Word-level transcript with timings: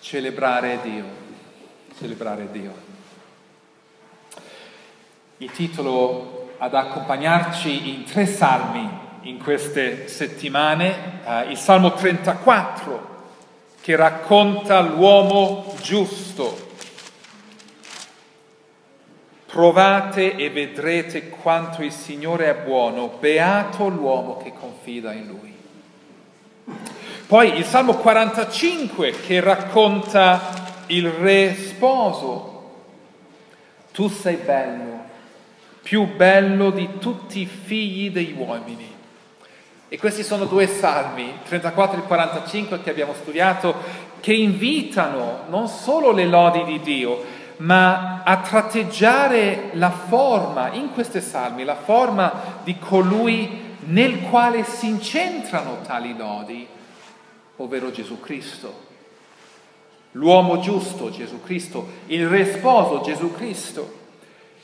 celebrare 0.00 0.80
Dio, 0.82 1.04
celebrare 1.98 2.48
Dio. 2.50 2.88
Il 5.38 5.50
titolo 5.52 6.54
ad 6.58 6.74
accompagnarci 6.74 7.88
in 7.94 8.04
tre 8.04 8.26
salmi 8.26 8.88
in 9.22 9.38
queste 9.38 10.08
settimane, 10.08 11.20
eh, 11.24 11.50
il 11.50 11.56
Salmo 11.56 11.92
34 11.92 13.08
che 13.80 13.96
racconta 13.96 14.80
l'uomo 14.80 15.74
giusto. 15.80 16.68
Provate 19.46 20.36
e 20.36 20.50
vedrete 20.50 21.28
quanto 21.28 21.82
il 21.82 21.92
Signore 21.92 22.50
è 22.50 22.54
buono, 22.54 23.08
beato 23.18 23.88
l'uomo 23.88 24.36
che 24.36 24.52
confida 24.52 25.12
in 25.12 25.26
Lui. 25.26 25.59
Poi 27.30 27.58
il 27.58 27.64
Salmo 27.64 27.94
45 27.94 29.12
che 29.24 29.38
racconta 29.38 30.40
il 30.86 31.08
re 31.08 31.54
sposo. 31.54 32.70
Tu 33.92 34.08
sei 34.08 34.34
bello, 34.34 35.04
più 35.80 36.12
bello 36.16 36.70
di 36.70 36.98
tutti 36.98 37.42
i 37.42 37.46
figli 37.46 38.10
degli 38.10 38.34
uomini. 38.36 38.92
E 39.88 39.96
questi 39.96 40.24
sono 40.24 40.46
due 40.46 40.66
salmi, 40.66 41.34
34 41.44 42.00
e 42.00 42.02
45 42.02 42.82
che 42.82 42.90
abbiamo 42.90 43.14
studiato, 43.14 43.76
che 44.18 44.32
invitano 44.32 45.44
non 45.50 45.68
solo 45.68 46.10
le 46.10 46.26
lodi 46.26 46.64
di 46.64 46.80
Dio, 46.80 47.24
ma 47.58 48.24
a 48.24 48.38
tratteggiare 48.38 49.70
la 49.74 49.90
forma 49.90 50.72
in 50.72 50.90
questi 50.92 51.20
salmi, 51.20 51.62
la 51.62 51.76
forma 51.76 52.58
di 52.64 52.76
colui 52.76 53.76
nel 53.84 54.22
quale 54.22 54.64
si 54.64 54.88
incentrano 54.88 55.78
tali 55.86 56.16
lodi 56.16 56.78
ovvero 57.62 57.90
Gesù 57.90 58.20
Cristo. 58.20 58.88
L'uomo 60.12 60.58
giusto, 60.58 61.10
Gesù 61.10 61.40
Cristo, 61.40 61.86
il 62.06 62.26
re 62.26 62.44
sposo, 62.52 63.00
Gesù 63.02 63.32
Cristo. 63.32 63.98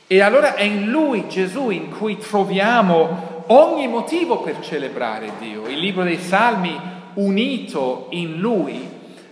E 0.07 0.21
allora 0.21 0.55
è 0.55 0.63
in 0.63 0.89
lui, 0.89 1.27
Gesù, 1.27 1.69
in 1.69 1.89
cui 1.89 2.17
troviamo 2.17 3.43
ogni 3.47 3.87
motivo 3.87 4.41
per 4.41 4.59
celebrare 4.59 5.33
Dio. 5.39 5.67
Il 5.67 5.79
libro 5.79 6.03
dei 6.03 6.17
Salmi, 6.17 6.77
unito 7.15 8.07
in 8.11 8.39
lui, 8.39 8.87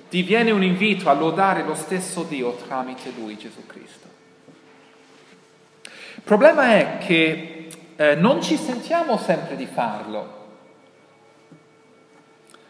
diviene 0.09 0.51
un 0.51 0.63
invito 0.63 1.09
a 1.09 1.13
lodare 1.13 1.63
lo 1.63 1.75
stesso 1.75 2.23
Dio 2.23 2.55
tramite 2.55 3.11
lui, 3.17 3.37
Gesù 3.37 3.65
Cristo. 3.65 4.07
Il 6.15 6.21
problema 6.23 6.77
è 6.77 6.97
che 6.99 7.67
eh, 7.95 8.15
non 8.15 8.41
ci 8.41 8.55
sentiamo 8.57 9.17
sempre 9.17 9.55
di 9.55 9.65
farlo. 9.65 10.43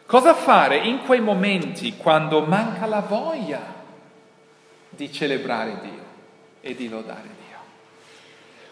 Cosa 0.08 0.36
fare 0.36 0.78
in 0.78 1.04
quei 1.04 1.20
momenti 1.20 1.96
quando 1.98 2.42
manca 2.42 2.86
la 2.86 3.00
voglia 3.00 3.60
di 4.90 5.12
celebrare 5.12 5.80
Dio 5.82 6.04
e 6.62 6.76
di 6.76 6.88
lodare 6.88 7.22
Dio? 7.24 7.58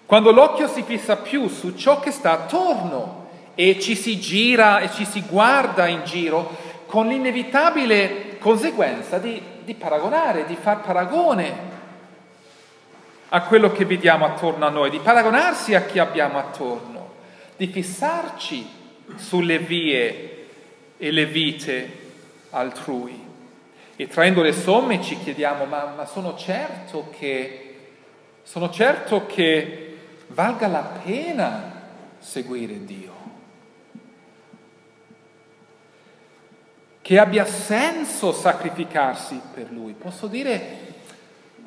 Quando 0.06 0.32
l'occhio 0.32 0.68
si 0.68 0.84
fissa 0.84 1.18
più 1.18 1.48
su 1.48 1.76
ciò 1.76 2.00
che 2.00 2.12
sta 2.12 2.34
attorno 2.34 3.30
e 3.56 3.80
ci 3.80 3.96
si 3.96 4.20
gira 4.20 4.80
e 4.80 4.92
ci 4.92 5.06
si 5.06 5.22
guarda 5.22 5.88
in 5.88 6.04
giro 6.04 6.56
con 6.86 7.08
l'inevitabile 7.08 8.38
conseguenza 8.38 9.18
di, 9.18 9.42
di 9.64 9.74
paragonare, 9.74 10.46
di 10.46 10.56
far 10.56 10.82
paragone 10.82 11.72
a 13.30 13.42
quello 13.42 13.72
che 13.72 13.86
vediamo 13.86 14.26
attorno 14.26 14.68
a 14.68 14.70
noi, 14.70 14.92
di 14.92 15.00
paragonarsi 15.00 15.74
a 15.74 15.82
chi 15.82 15.98
abbiamo 15.98 16.38
attorno, 16.38 17.14
di 17.58 17.66
fissarci 17.66 18.70
sulle 19.16 19.58
vie 19.58 20.33
e 21.04 21.12
le 21.12 21.26
vite 21.26 21.92
altrui. 22.52 23.22
E 23.98 24.08
traendo 24.08 24.42
le 24.42 24.54
somme 24.54 25.02
ci 25.02 25.20
chiediamo, 25.20 25.66
ma, 25.66 25.92
ma 25.98 26.06
sono, 26.06 26.38
certo 26.38 27.10
che, 27.18 27.76
sono 28.42 28.70
certo 28.70 29.26
che 29.26 29.98
valga 30.28 30.68
la 30.68 31.02
pena 31.04 31.82
seguire 32.20 32.86
Dio? 32.86 33.12
Che 37.02 37.20
abbia 37.20 37.44
senso 37.44 38.32
sacrificarsi 38.32 39.42
per 39.54 39.72
Lui? 39.72 39.92
Posso 39.92 40.28
dire, 40.28 40.62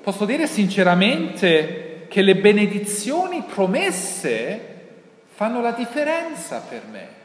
posso 0.01 0.25
dire 0.25 0.47
sinceramente 0.47 2.07
che 2.09 2.23
le 2.23 2.37
benedizioni 2.37 3.43
promesse 3.43 4.95
fanno 5.27 5.61
la 5.61 5.73
differenza 5.73 6.61
per 6.61 6.83
me. 6.91 7.16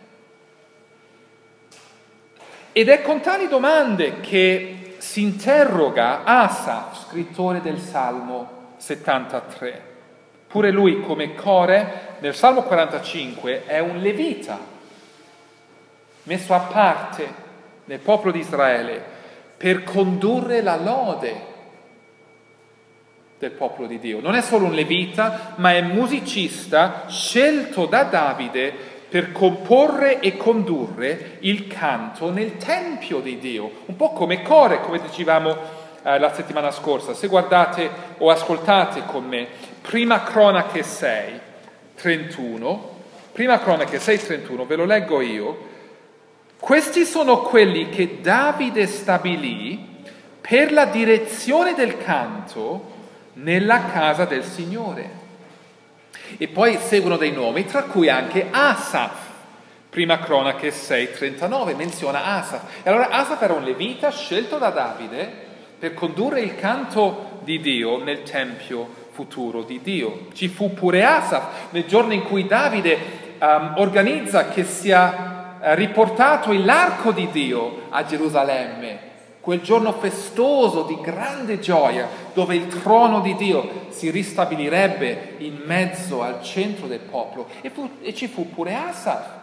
Ed 2.73 2.87
è 2.87 3.01
con 3.01 3.19
tali 3.19 3.49
domande 3.49 4.21
che 4.21 4.95
si 4.97 5.21
interroga 5.21 6.23
Asaf, 6.23 7.07
scrittore 7.07 7.59
del 7.59 7.79
Salmo 7.79 8.75
73. 8.77 9.89
Pure 10.47 10.71
lui, 10.71 11.01
come 11.01 11.35
Core, 11.35 12.15
nel 12.19 12.33
Salmo 12.33 12.63
45 12.63 13.65
è 13.65 13.79
un 13.79 13.97
levita, 13.97 14.57
messo 16.23 16.53
a 16.53 16.59
parte 16.59 17.33
nel 17.85 17.99
popolo 17.99 18.31
di 18.31 18.39
Israele 18.39 19.03
per 19.57 19.83
condurre 19.83 20.61
la 20.61 20.77
lode 20.77 21.49
del 23.37 23.51
popolo 23.51 23.87
di 23.87 23.99
Dio. 23.99 24.21
Non 24.21 24.35
è 24.35 24.41
solo 24.41 24.67
un 24.67 24.73
levita, 24.73 25.55
ma 25.55 25.73
è 25.73 25.81
musicista 25.81 27.05
scelto 27.09 27.85
da 27.85 28.03
Davide 28.03 28.90
per 29.11 29.33
comporre 29.33 30.21
e 30.21 30.37
condurre 30.37 31.35
il 31.39 31.67
canto 31.67 32.31
nel 32.31 32.55
Tempio 32.55 33.19
di 33.19 33.39
Dio, 33.39 33.69
un 33.87 33.97
po' 33.97 34.13
come 34.13 34.41
Core, 34.41 34.79
come 34.79 35.01
dicevamo 35.01 35.53
eh, 36.01 36.17
la 36.17 36.33
settimana 36.33 36.71
scorsa. 36.71 37.13
Se 37.13 37.27
guardate 37.27 37.89
o 38.19 38.29
ascoltate 38.29 39.03
con 39.05 39.25
me, 39.25 39.47
prima 39.81 40.23
cronache 40.23 40.81
6, 40.81 41.39
31, 41.95 42.89
prima 43.33 43.59
cronache 43.59 43.99
6, 43.99 44.17
31, 44.17 44.65
ve 44.65 44.75
lo 44.77 44.85
leggo 44.85 45.19
io, 45.19 45.57
questi 46.57 47.03
sono 47.03 47.41
quelli 47.41 47.89
che 47.89 48.19
Davide 48.21 48.87
stabilì 48.87 50.05
per 50.39 50.71
la 50.71 50.85
direzione 50.85 51.73
del 51.73 51.97
canto 51.97 52.91
nella 53.33 53.87
casa 53.91 54.23
del 54.23 54.45
Signore. 54.45 55.20
E 56.37 56.47
poi 56.47 56.77
seguono 56.77 57.17
dei 57.17 57.31
nomi, 57.31 57.65
tra 57.65 57.83
cui 57.83 58.09
anche 58.09 58.47
Asaf. 58.49 59.29
Prima 59.89 60.19
cronache 60.19 60.71
6:39 60.71 61.75
menziona 61.75 62.23
Asaf. 62.37 62.83
E 62.83 62.89
allora 62.89 63.09
Asaf 63.09 63.41
era 63.41 63.53
un 63.53 63.63
levita 63.63 64.09
scelto 64.09 64.57
da 64.57 64.69
Davide 64.69 65.49
per 65.77 65.93
condurre 65.93 66.41
il 66.41 66.55
canto 66.55 67.39
di 67.43 67.59
Dio 67.59 68.01
nel 68.01 68.23
tempio 68.23 68.87
futuro 69.11 69.63
di 69.63 69.81
Dio. 69.81 70.27
Ci 70.33 70.47
fu 70.47 70.73
pure 70.73 71.03
Asaf 71.03 71.71
nel 71.71 71.85
giorno 71.85 72.13
in 72.13 72.23
cui 72.23 72.47
Davide 72.47 73.35
um, 73.39 73.73
organizza 73.77 74.47
che 74.49 74.63
sia 74.63 75.57
uh, 75.59 75.73
riportato 75.73 76.51
l'arco 76.53 77.11
di 77.11 77.29
Dio 77.31 77.87
a 77.89 78.05
Gerusalemme 78.05 79.09
quel 79.41 79.61
giorno 79.61 79.91
festoso 79.93 80.83
di 80.83 80.99
grande 81.01 81.59
gioia 81.59 82.07
dove 82.31 82.55
il 82.55 82.67
trono 82.67 83.21
di 83.21 83.35
Dio 83.35 83.87
si 83.89 84.11
ristabilirebbe 84.11 85.35
in 85.39 85.63
mezzo 85.65 86.21
al 86.21 86.43
centro 86.43 86.85
del 86.85 86.99
popolo. 86.99 87.47
E, 87.61 87.71
fu, 87.71 87.89
e, 88.01 88.13
ci 88.13 88.27
fu 88.27 88.49
pure 88.53 88.75
Asaf 88.75 89.39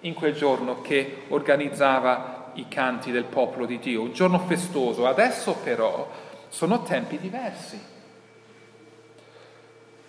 in 0.00 0.14
quel 0.14 0.34
giorno 0.34 0.80
che 0.82 1.24
organizzava 1.28 2.52
i 2.54 2.68
canti 2.68 3.10
del 3.10 3.24
popolo 3.24 3.66
di 3.66 3.80
Dio, 3.80 4.02
un 4.02 4.12
giorno 4.12 4.38
festoso. 4.38 5.06
Adesso 5.06 5.56
però 5.64 6.08
sono 6.48 6.82
tempi 6.82 7.18
diversi. 7.18 7.92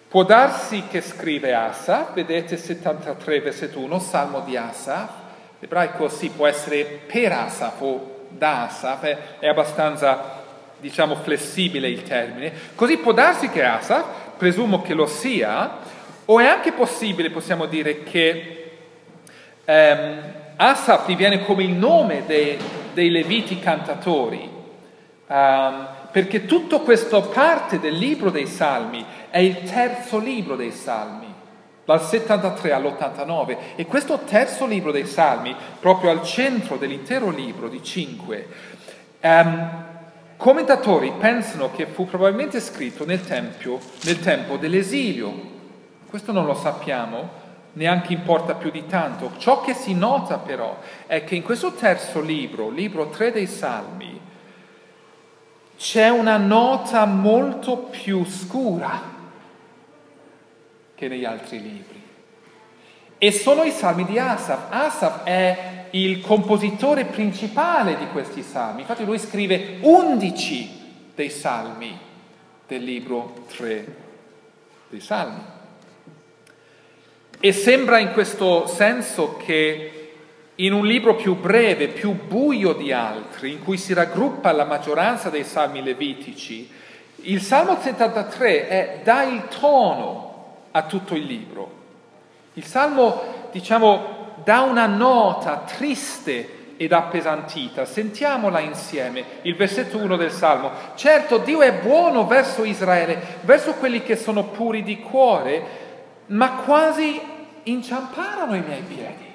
Può 0.08 0.24
darsi 0.24 0.84
che 0.88 1.02
scrive 1.02 1.56
Asaf, 1.56 2.14
vedete 2.14 2.58
73 2.58 3.42
versetto 3.42 3.80
1, 3.80 4.00
Salmo 4.00 4.42
di 4.42 4.56
Asaf, 4.56 5.10
l'ebraico 5.60 6.10
sì 6.10 6.30
può 6.30 6.46
essere 6.46 6.84
per 6.84 7.32
Asaf 7.32 7.82
o 7.82 8.15
da 8.38 8.64
Asaf, 8.64 9.18
è 9.40 9.48
abbastanza, 9.48 10.44
diciamo, 10.80 11.16
flessibile 11.16 11.90
il 11.90 12.04
termine. 12.04 12.52
Così 12.76 12.98
può 12.98 13.12
darsi 13.12 13.50
che 13.50 13.64
Asaf, 13.64 14.06
presumo 14.38 14.82
che 14.82 14.94
lo 14.94 15.06
sia, 15.06 15.78
o 16.26 16.40
è 16.40 16.46
anche 16.46 16.72
possibile, 16.72 17.30
possiamo 17.30 17.66
dire, 17.66 18.04
che 18.04 18.72
ehm, 19.66 20.22
Asaf 20.56 21.06
diviene 21.06 21.44
come 21.44 21.64
il 21.64 21.72
nome 21.72 22.24
dei, 22.26 22.58
dei 22.94 23.10
leviti 23.10 23.60
cantatori, 23.60 24.50
um, 25.28 25.88
perché 26.12 26.46
tutta 26.46 26.80
questa 26.80 27.20
parte 27.20 27.80
del 27.80 27.96
libro 27.96 28.30
dei 28.30 28.48
Salmi 28.48 29.06
è 29.30 29.40
il 29.40 29.64
terzo 29.64 30.18
libro 30.18 30.56
dei 30.56 30.72
Salmi 30.72 31.35
dal 31.86 32.02
73 32.02 32.72
all'89 32.72 33.58
e 33.76 33.86
questo 33.86 34.20
terzo 34.26 34.66
libro 34.66 34.92
dei 34.92 35.06
Salmi, 35.06 35.56
proprio 35.80 36.10
al 36.10 36.24
centro 36.24 36.78
dell'intero 36.78 37.30
libro 37.30 37.70
di 37.70 37.82
cinque, 37.84 38.48
um, 39.22 39.84
commentatori 40.36 41.14
pensano 41.18 41.72
che 41.72 41.86
fu 41.86 42.06
probabilmente 42.06 42.60
scritto 42.60 43.06
nel, 43.06 43.24
tempio, 43.24 43.80
nel 44.04 44.20
tempo 44.20 44.58
dell'esilio. 44.58 45.54
Questo 46.10 46.32
non 46.32 46.46
lo 46.46 46.56
sappiamo, 46.56 47.44
neanche 47.74 48.14
importa 48.14 48.56
più 48.56 48.72
di 48.72 48.88
tanto. 48.88 49.34
Ciò 49.38 49.62
che 49.62 49.76
si 49.76 49.94
nota 49.94 50.40
però 50.40 50.78
è 51.06 51.24
che 51.24 51.36
in 51.36 51.44
questo 51.44 51.74
terzo 51.74 52.20
libro, 52.20 52.70
libro 52.70 53.10
3 53.10 53.32
dei 53.32 53.48
Salmi, 53.48 54.20
c'è 55.78 56.10
una 56.10 56.38
nota 56.38 57.06
molto 57.06 57.78
più 57.78 58.26
scura 58.26 59.15
che 60.96 61.08
negli 61.08 61.26
altri 61.26 61.62
libri. 61.62 62.02
E 63.18 63.32
sono 63.32 63.64
i 63.64 63.72
salmi 63.72 64.06
di 64.06 64.18
Asaf. 64.18 64.68
Asaf 64.70 65.24
è 65.24 65.88
il 65.92 66.22
compositore 66.22 67.06
principale 67.06 67.98
di 67.98 68.08
questi 68.08 68.42
salmi. 68.42 68.82
Infatti 68.82 69.06
lui 69.06 69.20
scrive 69.20 69.78
11 69.82 70.84
dei 71.16 71.30
salmi 71.30 71.98
del 72.68 72.84
libro 72.84 73.46
3 73.56 73.96
dei 74.90 75.00
salmi. 75.00 75.54
E 77.40 77.52
sembra 77.52 78.00
in 78.00 78.12
questo 78.12 78.66
senso 78.68 79.38
che 79.38 79.92
in 80.56 80.74
un 80.74 80.86
libro 80.86 81.16
più 81.16 81.36
breve, 81.36 81.90
più 81.90 82.14
buio 82.14 82.74
di 82.74 82.92
altri, 82.92 83.52
in 83.52 83.64
cui 83.64 83.78
si 83.78 83.94
raggruppa 83.94 84.52
la 84.52 84.66
maggioranza 84.66 85.30
dei 85.30 85.44
salmi 85.44 85.84
levitici, 85.84 86.70
il 87.28 87.42
Salmo 87.42 87.80
73 87.80 88.68
è, 88.68 89.00
dà 89.04 89.24
il 89.24 89.48
tono 89.48 90.35
a 90.76 90.84
tutto 90.84 91.16
il 91.16 91.24
libro. 91.24 91.84
Il 92.54 92.66
Salmo, 92.66 93.50
diciamo, 93.52 94.34
dà 94.44 94.62
una 94.62 94.88
nota 94.88 95.64
triste 95.66 96.74
ed 96.76 96.92
appesantita. 96.92 97.86
Sentiamola 97.86 98.60
insieme, 98.60 99.24
il 99.44 99.56
versetto 99.56 99.98
1 99.98 100.18
del 100.18 100.32
Salmo. 100.32 100.72
Certo, 100.96 101.38
Dio 101.38 101.62
è 101.62 101.74
buono 101.74 102.28
verso 102.28 102.66
Israele, 102.66 103.40
verso 103.42 103.76
quelli 103.76 104.04
che 104.04 104.18
sono 104.18 104.44
puri 104.44 104.84
di 104.84 105.00
cuore, 105.00 105.64
ma 106.28 106.56
quasi 106.66 107.22
inciamparono 107.64 108.56
i 108.56 108.62
miei 108.62 108.82
piedi. 108.82 109.34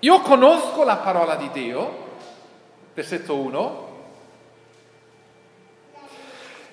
Io 0.00 0.20
conosco 0.20 0.84
la 0.84 0.96
parola 0.96 1.34
di 1.34 1.50
Dio, 1.50 2.04
versetto 2.94 3.34
1, 3.34 3.84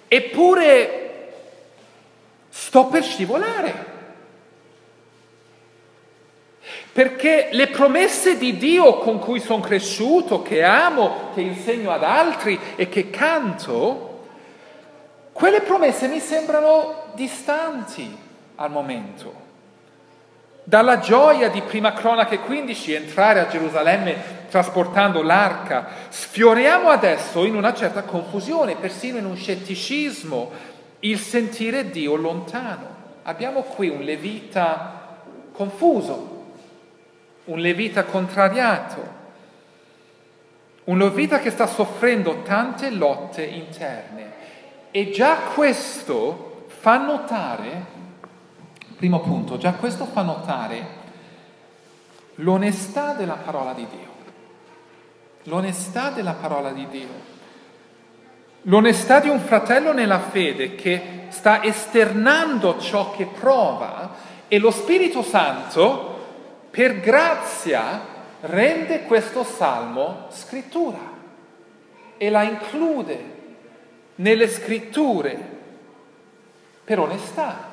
eppure 0.07 1.02
sto 2.55 2.85
per 2.85 3.03
scivolare. 3.03 3.91
Perché 6.91 7.49
le 7.51 7.67
promesse 7.67 8.37
di 8.37 8.57
Dio 8.57 8.99
con 8.99 9.17
cui 9.17 9.39
sono 9.39 9.61
cresciuto, 9.61 10.43
che 10.43 10.61
amo, 10.61 11.31
che 11.33 11.41
insegno 11.41 11.89
ad 11.89 12.03
altri 12.03 12.59
e 12.75 12.87
che 12.89 13.09
canto, 13.09 14.27
quelle 15.31 15.61
promesse 15.61 16.07
mi 16.07 16.19
sembrano 16.19 17.11
distanti 17.15 18.15
al 18.55 18.69
momento. 18.69 19.41
Dalla 20.63 20.99
gioia 20.99 21.49
di 21.49 21.61
Prima 21.61 21.93
Cronache 21.93 22.39
15 22.39 22.93
entrare 22.93 23.39
a 23.39 23.47
Gerusalemme 23.47 24.41
trasportando 24.49 25.23
l'arca, 25.23 25.87
sfioriamo 26.09 26.89
adesso 26.89 27.43
in 27.43 27.55
una 27.55 27.73
certa 27.73 28.03
confusione, 28.03 28.75
persino 28.75 29.17
in 29.17 29.25
un 29.25 29.35
scetticismo, 29.35 30.51
il 31.03 31.17
sentire 31.19 31.89
Dio 31.89 32.15
lontano. 32.15 32.87
Abbiamo 33.23 33.61
qui 33.61 33.87
un 33.87 34.01
levita 34.01 35.21
confuso, 35.53 36.45
un 37.45 37.59
levita 37.59 38.03
contrariato, 38.03 39.21
un 40.85 40.97
levita 40.97 41.39
che 41.39 41.49
sta 41.49 41.67
soffrendo 41.67 42.41
tante 42.41 42.89
lotte 42.89 43.43
interne. 43.43 44.41
E 44.91 45.09
già 45.11 45.37
questo 45.53 46.65
fa 46.67 46.97
notare 46.97 48.01
Primo 49.03 49.19
punto, 49.19 49.57
già 49.57 49.73
questo 49.73 50.05
fa 50.05 50.21
notare 50.21 50.87
l'onestà 52.35 53.11
della 53.11 53.33
parola 53.33 53.73
di 53.73 53.85
Dio. 53.85 54.11
L'onestà 55.43 56.11
della 56.11 56.31
parola 56.31 56.71
di 56.71 56.87
Dio. 56.87 57.09
L'onestà 58.63 59.19
di 59.19 59.29
un 59.29 59.39
fratello 59.39 59.93
nella 59.93 60.19
fede 60.19 60.75
che 60.75 61.25
sta 61.29 61.63
esternando 61.63 62.79
ciò 62.79 63.11
che 63.11 63.25
prova 63.25 64.15
e 64.47 64.57
lo 64.57 64.71
Spirito 64.71 65.21
Santo, 65.21 66.11
per 66.69 66.99
grazia, 66.99 68.01
rende 68.41 69.03
questo 69.03 69.43
salmo 69.43 70.27
scrittura 70.29 70.99
e 72.17 72.29
la 72.29 72.43
include 72.43 73.31
nelle 74.15 74.47
scritture 74.47 75.51
per 76.83 76.99
onestà 76.99 77.71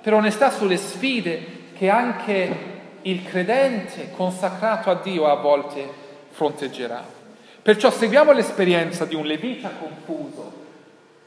per 0.00 0.16
onestà 0.16 0.50
sulle 0.50 0.76
sfide 0.76 1.72
che 1.76 1.90
anche 1.90 2.76
il 3.02 3.24
credente 3.24 4.10
consacrato 4.12 4.90
a 4.90 4.94
Dio 4.94 5.26
a 5.26 5.34
volte 5.34 5.86
fronteggerà. 6.30 7.17
Perciò 7.68 7.90
seguiamo 7.90 8.32
l'esperienza 8.32 9.04
di 9.04 9.14
un 9.14 9.26
levita 9.26 9.68
confuso, 9.68 10.52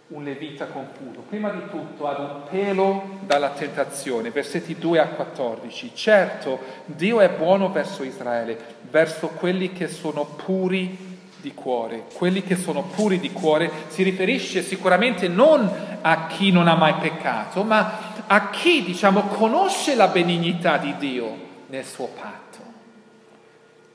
un 0.07 0.23
levita 0.23 0.65
confuso, 0.65 1.19
prima 1.29 1.51
di 1.51 1.69
tutto 1.69 2.07
ad 2.07 2.19
un 2.19 2.41
pelo 2.49 3.19
dalla 3.27 3.49
tentazione, 3.49 4.31
versetti 4.31 4.75
2 4.75 4.97
a 4.97 5.05
14. 5.05 5.91
Certo, 5.93 6.57
Dio 6.85 7.19
è 7.19 7.29
buono 7.29 7.71
verso 7.71 8.01
Israele, 8.01 8.57
verso 8.89 9.27
quelli 9.27 9.71
che 9.71 9.87
sono 9.87 10.25
puri 10.25 11.19
di 11.39 11.53
cuore. 11.53 12.05
Quelli 12.11 12.41
che 12.41 12.55
sono 12.55 12.85
puri 12.85 13.19
di 13.19 13.31
cuore 13.31 13.69
si 13.89 14.01
riferisce 14.01 14.63
sicuramente 14.63 15.27
non 15.27 15.69
a 16.01 16.25
chi 16.25 16.51
non 16.51 16.67
ha 16.67 16.73
mai 16.73 16.95
peccato, 16.95 17.61
ma 17.61 18.15
a 18.25 18.49
chi, 18.49 18.81
diciamo, 18.81 19.27
conosce 19.27 19.93
la 19.93 20.07
benignità 20.07 20.77
di 20.77 20.95
Dio 20.97 21.35
nel 21.67 21.85
suo 21.85 22.07
patto 22.07 22.50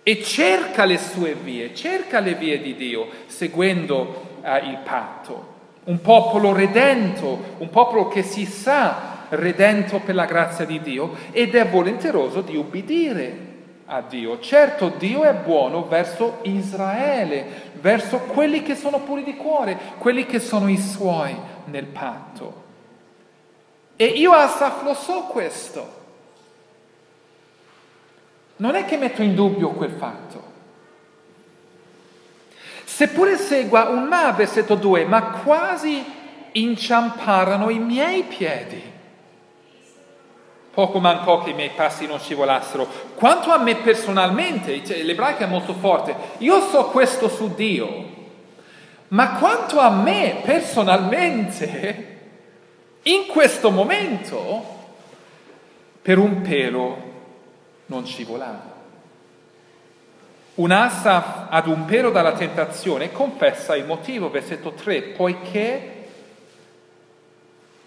e 0.09 0.23
cerca 0.23 0.85
le 0.85 0.99
sue 0.99 1.35
vie, 1.35 1.75
cerca 1.75 2.21
le 2.21 2.35
vie 2.35 2.61
di 2.61 2.77
Dio 2.77 3.09
seguendo 3.27 4.39
eh, 4.41 4.59
il 4.59 4.79
patto. 4.85 5.55
Un 5.87 6.01
popolo 6.01 6.53
redento, 6.53 7.57
un 7.59 7.69
popolo 7.71 8.07
che 8.07 8.23
si 8.23 8.45
sa 8.47 9.25
redento 9.31 9.99
per 9.99 10.15
la 10.15 10.25
grazia 10.25 10.65
di 10.65 10.81
Dio 10.81 11.11
ed 11.33 11.57
è 11.57 11.67
volenteroso 11.67 12.41
di 12.41 12.55
ubbidire 12.55 13.39
a 13.87 14.01
Dio. 14.01 14.39
Certo, 14.39 14.91
Dio 14.97 15.25
è 15.25 15.35
buono 15.35 15.89
verso 15.89 16.39
Israele, 16.43 17.73
verso 17.81 18.19
quelli 18.19 18.63
che 18.63 18.77
sono 18.77 19.01
puri 19.01 19.25
di 19.25 19.35
cuore, 19.35 19.77
quelli 19.99 20.25
che 20.25 20.39
sono 20.39 20.69
i 20.69 20.79
suoi 20.79 21.37
nel 21.65 21.87
patto. 21.87 22.63
E 23.97 24.05
io 24.05 24.31
Asaf 24.31 24.85
lo 24.85 24.95
so 24.95 25.23
questo. 25.23 25.96
Non 28.57 28.75
è 28.75 28.85
che 28.85 28.97
metto 28.97 29.23
in 29.23 29.35
dubbio 29.35 29.71
quel 29.71 29.91
fatto. 29.91 30.55
Seppure 32.85 33.37
segua 33.37 33.89
un 33.89 34.05
ma, 34.05 34.31
versetto 34.33 34.75
2, 34.75 35.05
ma 35.05 35.23
quasi 35.43 36.03
inciamparono 36.53 37.69
i 37.69 37.79
miei 37.79 38.23
piedi. 38.23 38.95
Poco 40.71 40.99
mancò 40.99 41.43
che 41.43 41.51
i 41.51 41.55
miei 41.55 41.71
passi 41.75 42.07
non 42.07 42.19
scivolassero. 42.19 42.87
Quanto 43.15 43.51
a 43.51 43.59
me 43.59 43.77
personalmente, 43.77 44.85
cioè, 44.85 45.03
l'ebraico 45.03 45.43
è 45.43 45.47
molto 45.47 45.75
forte, 45.75 46.15
io 46.39 46.61
so 46.69 46.87
questo 46.87 47.29
su 47.29 47.55
Dio, 47.55 48.15
ma 49.09 49.33
quanto 49.33 49.79
a 49.79 49.91
me 49.91 50.41
personalmente, 50.43 52.19
in 53.03 53.27
questo 53.27 53.71
momento, 53.71 54.75
per 56.01 56.19
un 56.19 56.41
pelo 56.41 57.15
non 57.87 58.07
scivolava. 58.07 58.75
Un 60.57 60.71
Asaf 60.71 61.49
ad 61.51 61.67
un 61.67 61.85
pelo 61.85 62.11
dalla 62.11 62.33
tentazione 62.33 63.13
confessa 63.13 63.77
il 63.77 63.85
motivo, 63.85 64.31
versetto 64.31 64.73
3, 64.73 65.03
poiché 65.03 66.09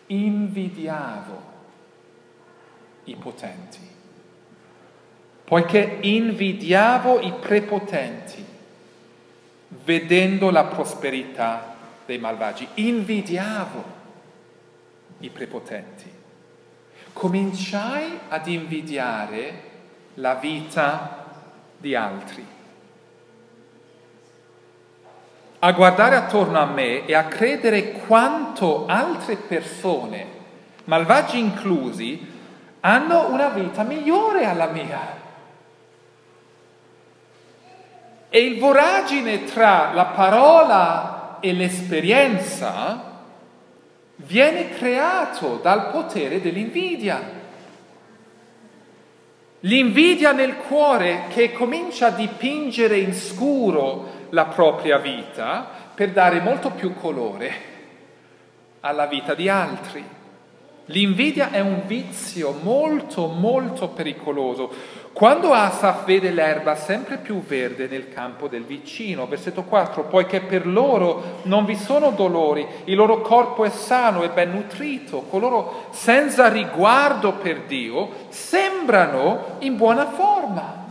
invidiavo 0.06 1.42
i 3.06 3.16
potenti, 3.16 3.80
poiché 5.44 5.98
invidiavo 6.02 7.20
i 7.22 7.34
prepotenti, 7.34 8.46
vedendo 9.84 10.52
la 10.52 10.66
prosperità 10.66 11.76
dei 12.06 12.20
malvagi, 12.20 12.68
invidiavo 12.76 13.84
i 15.20 15.30
prepotenti. 15.30 16.18
Cominciai 17.14 18.20
ad 18.28 18.48
invidiare 18.48 19.69
la 20.20 20.36
vita 20.36 21.26
di 21.78 21.96
altri, 21.96 22.46
a 25.60 25.72
guardare 25.72 26.16
attorno 26.16 26.60
a 26.60 26.66
me 26.66 27.06
e 27.06 27.14
a 27.14 27.26
credere 27.26 27.92
quanto 27.92 28.86
altre 28.86 29.36
persone, 29.36 30.26
malvagi 30.86 31.40
inclusi, 31.40 32.38
hanno 32.82 33.30
una 33.30 33.50
vita 33.50 33.84
migliore 33.84 34.46
alla 34.46 34.68
mia. 34.68 35.18
E 38.30 38.40
il 38.40 38.60
voragine 38.60 39.44
tra 39.44 39.92
la 39.94 40.06
parola 40.06 41.38
e 41.40 41.52
l'esperienza 41.54 43.08
viene 44.16 44.70
creato 44.70 45.60
dal 45.62 45.90
potere 45.90 46.40
dell'invidia. 46.40 47.38
L'invidia 49.62 50.32
nel 50.32 50.56
cuore 50.56 51.26
che 51.30 51.52
comincia 51.52 52.08
a 52.08 52.12
dipingere 52.12 52.98
in 52.98 53.14
scuro 53.14 54.28
la 54.30 54.46
propria 54.46 54.98
vita 55.00 55.70
per 55.94 56.12
dare 56.12 56.40
molto 56.40 56.72
più 56.72 56.94
colore 56.94 57.68
alla 58.80 59.06
vita 59.08 59.34
di 59.34 59.50
altri. 59.50 60.04
L'invidia 60.86 61.52
è 61.52 61.60
un 61.60 61.82
vizio 61.86 62.56
molto, 62.62 63.28
molto 63.28 63.90
pericoloso. 63.90 64.72
Quando 65.20 65.52
Asaf 65.52 66.06
vede 66.06 66.32
l'erba 66.32 66.76
sempre 66.76 67.18
più 67.18 67.44
verde 67.44 67.90
nel 67.90 68.08
campo 68.08 68.48
del 68.48 68.64
vicino, 68.64 69.28
versetto 69.28 69.64
4, 69.64 70.06
poiché 70.06 70.40
per 70.40 70.66
loro 70.66 71.42
non 71.42 71.66
vi 71.66 71.76
sono 71.76 72.12
dolori, 72.12 72.66
il 72.86 72.96
loro 72.96 73.20
corpo 73.20 73.66
è 73.66 73.70
sano 73.70 74.24
e 74.24 74.30
ben 74.30 74.52
nutrito, 74.52 75.24
coloro 75.24 75.88
senza 75.90 76.48
riguardo 76.48 77.34
per 77.34 77.64
Dio 77.64 78.28
sembrano 78.30 79.58
in 79.60 79.76
buona 79.76 80.06
forma. 80.06 80.86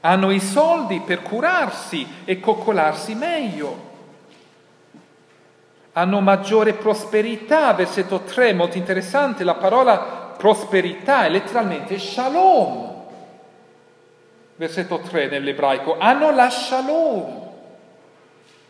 Hanno 0.00 0.30
i 0.30 0.40
soldi 0.40 1.02
per 1.04 1.20
curarsi 1.20 2.06
e 2.24 2.40
coccolarsi 2.40 3.14
meglio 3.14 3.92
hanno 5.96 6.20
maggiore 6.20 6.72
prosperità, 6.72 7.72
versetto 7.72 8.20
3, 8.20 8.52
molto 8.52 8.78
interessante, 8.78 9.44
la 9.44 9.54
parola 9.54 10.23
prosperità 10.44 11.24
è 11.24 11.30
letteralmente 11.30 11.98
shalom. 11.98 12.92
Versetto 14.56 14.98
3 14.98 15.28
nell'ebraico, 15.28 15.96
hanno 15.98 16.30
la 16.32 16.50
shalom. 16.50 17.48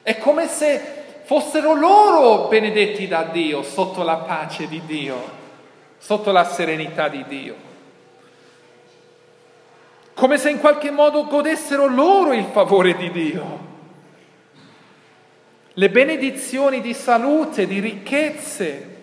È 0.01 0.17
come 0.19 0.47
se 0.47 0.81
fossero 1.25 1.75
loro 1.75 2.47
benedetti 2.47 3.09
da 3.09 3.25
Dio, 3.25 3.65
sotto 3.65 4.05
la 4.05 4.19
pace 4.19 4.69
di 4.69 4.83
Dio, 4.87 5.21
sotto 5.99 6.31
la 6.31 6.45
serenità 6.45 7.09
di 7.09 7.25
Dio. 7.27 7.57
Come 10.15 10.39
se 10.39 10.51
in 10.51 10.61
qualche 10.61 10.93
modo 10.93 11.27
godessero 11.27 11.89
loro 11.89 12.33
il 12.35 12.47
favore 12.53 12.95
di 12.95 13.11
Dio. 13.11 13.73
Le 15.73 15.91
benedizioni 15.91 16.81
di 16.81 16.95
salute, 16.95 17.67
di 17.67 17.81
ricchezze, 17.81 18.94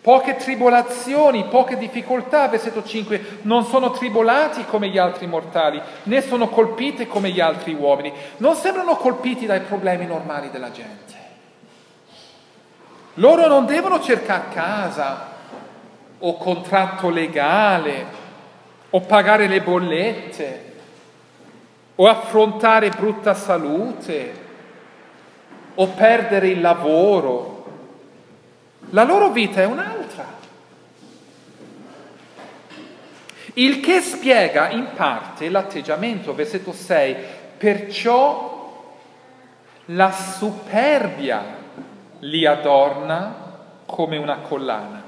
poche 0.00 0.36
tribolazioni, 0.36 1.44
poche 1.44 1.76
difficoltà, 1.76 2.48
versetto 2.48 2.84
5, 2.84 3.40
non 3.42 3.64
sono 3.64 3.90
tribolati 3.90 4.64
come 4.64 4.88
gli 4.88 4.98
altri 4.98 5.26
mortali, 5.26 5.80
né 6.04 6.20
sono 6.20 6.48
colpite 6.48 7.06
come 7.06 7.30
gli 7.30 7.40
altri 7.40 7.74
uomini, 7.74 8.12
non 8.38 8.54
sembrano 8.54 8.96
colpiti 8.96 9.46
dai 9.46 9.60
problemi 9.60 10.06
normali 10.06 10.50
della 10.50 10.70
gente. 10.70 11.16
Loro 13.14 13.48
non 13.48 13.66
devono 13.66 14.00
cercare 14.00 14.44
casa 14.52 15.36
o 16.20 16.36
contratto 16.36 17.10
legale 17.10 18.06
o 18.90 19.00
pagare 19.00 19.48
le 19.48 19.60
bollette 19.60 20.72
o 21.96 22.06
affrontare 22.06 22.90
brutta 22.90 23.34
salute 23.34 24.46
o 25.74 25.86
perdere 25.88 26.48
il 26.48 26.60
lavoro. 26.60 27.57
La 28.90 29.04
loro 29.04 29.30
vita 29.30 29.60
è 29.60 29.66
un'altra. 29.66 30.36
Il 33.54 33.80
che 33.80 34.00
spiega 34.00 34.70
in 34.70 34.88
parte 34.94 35.50
l'atteggiamento, 35.50 36.34
versetto 36.34 36.72
6, 36.72 37.16
perciò 37.58 38.96
la 39.86 40.12
superbia 40.12 41.56
li 42.20 42.46
adorna 42.46 43.46
come 43.84 44.16
una 44.16 44.38
collana, 44.38 45.02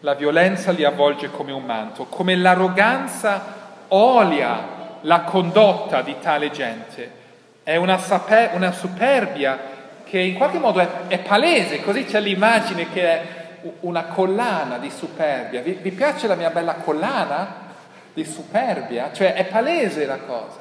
la 0.00 0.14
violenza 0.14 0.72
li 0.72 0.84
avvolge 0.84 1.30
come 1.30 1.52
un 1.52 1.64
manto, 1.64 2.04
come 2.04 2.36
l'arroganza 2.36 3.58
olia 3.88 4.78
la 5.02 5.22
condotta 5.22 6.02
di 6.02 6.16
tale 6.20 6.50
gente. 6.50 7.18
È 7.62 7.76
una, 7.76 7.98
saper- 7.98 8.54
una 8.54 8.72
superbia 8.72 9.58
che 10.10 10.18
in 10.18 10.34
qualche 10.34 10.58
modo 10.58 10.80
è, 10.80 10.88
è 11.06 11.20
palese, 11.20 11.82
così 11.82 12.04
c'è 12.04 12.18
l'immagine 12.18 12.90
che 12.90 13.02
è 13.02 13.26
una 13.80 14.06
collana 14.06 14.78
di 14.78 14.90
superbia. 14.90 15.62
Vi, 15.62 15.78
vi, 15.80 15.92
piace 15.92 16.26
la 16.26 16.34
mia 16.34 16.50
bella 16.50 16.74
collana 16.74 17.68
di 18.12 18.24
superbia? 18.24 19.12
Cioè 19.12 19.34
è 19.34 19.44
palese 19.44 20.06
la 20.06 20.18
cosa. 20.18 20.58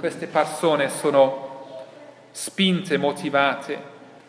Queste 0.00 0.26
persone 0.26 0.88
sono 0.88 1.84
spinte, 2.32 2.98
motivate 2.98 3.78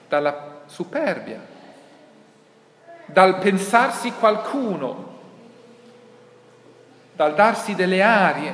dalla 0.07 0.59
superbia, 0.67 1.39
dal 3.05 3.39
pensarsi 3.39 4.11
qualcuno, 4.11 5.17
dal 7.15 7.33
darsi 7.33 7.73
delle 7.73 8.03
arie, 8.03 8.53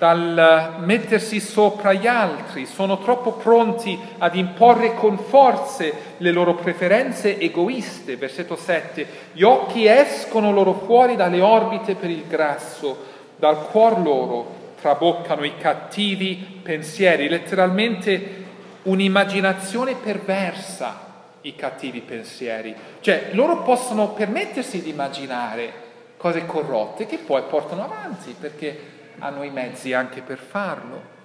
dal 0.00 0.76
mettersi 0.78 1.40
sopra 1.40 1.92
gli 1.92 2.06
altri, 2.06 2.64
sono 2.64 3.00
troppo 3.00 3.32
pronti 3.32 4.00
ad 4.16 4.34
imporre 4.34 4.94
con 4.94 5.18
forze 5.18 5.92
le 6.16 6.30
loro 6.30 6.54
preferenze 6.54 7.38
egoiste. 7.38 8.16
Versetto 8.16 8.56
7. 8.56 9.06
Gli 9.32 9.42
occhi 9.42 9.84
escono 9.84 10.52
loro 10.52 10.72
fuori 10.86 11.16
dalle 11.16 11.42
orbite 11.42 11.96
per 11.96 12.08
il 12.08 12.24
grasso, 12.26 12.96
dal 13.36 13.68
cuor 13.68 14.00
loro 14.00 14.58
traboccano 14.80 15.44
i 15.44 15.58
cattivi 15.58 16.60
pensieri, 16.62 17.28
letteralmente 17.28 18.44
un'immaginazione 18.84 19.96
perversa 19.96 21.08
i 21.42 21.54
cattivi 21.54 22.00
pensieri. 22.00 22.74
Cioè 23.00 23.32
loro 23.32 23.60
possono 23.64 24.08
permettersi 24.12 24.80
di 24.80 24.88
immaginare 24.88 25.88
cose 26.16 26.46
corrotte 26.46 27.04
che 27.04 27.18
poi 27.18 27.42
portano 27.42 27.84
avanti 27.84 28.34
perché 28.38 28.99
hanno 29.20 29.42
i 29.42 29.50
mezzi 29.50 29.92
anche 29.92 30.22
per 30.22 30.38
farlo. 30.38 31.18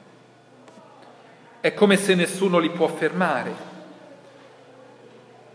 È 1.60 1.74
come 1.74 1.98
se 1.98 2.14
nessuno 2.14 2.60
li 2.60 2.70
può 2.70 2.88
fermare. 2.88 3.74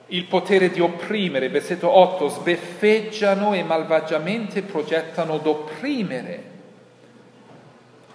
Il 0.07 0.25
potere 0.25 0.71
di 0.71 0.81
opprimere, 0.81 1.49
versetto 1.49 1.89
8, 1.89 2.29
sbeffeggiano 2.29 3.55
e 3.55 3.63
malvagiamente 3.63 4.63
progettano 4.63 5.39
d'opprimere. 5.39 6.49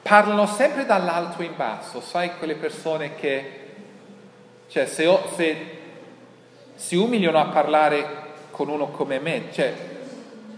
Parlano 0.01 0.45
sempre 0.45 0.85
dall'alto 0.85 1.41
in 1.41 1.53
basso, 1.55 2.01
sai 2.01 2.37
quelle 2.37 2.55
persone 2.55 3.15
che, 3.15 3.61
cioè 4.67 4.85
se, 4.85 5.17
se 5.33 5.77
si 6.75 6.95
umiliano 6.95 7.39
a 7.39 7.45
parlare 7.45 8.23
con 8.51 8.67
uno 8.67 8.87
come 8.87 9.19
me, 9.19 9.45
cioè 9.51 9.73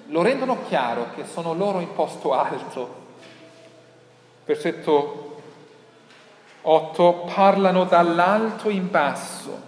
lo 0.07 0.21
rendono 0.21 0.65
chiaro 0.67 1.12
che 1.15 1.24
sono 1.25 1.53
loro 1.53 1.79
in 1.79 1.93
posto 1.93 2.33
alto 2.33 3.05
versetto 4.47 5.41
8, 6.61 7.29
parlano 7.35 7.83
dall'alto 7.83 8.69
in 8.69 8.89
basso 8.89 9.61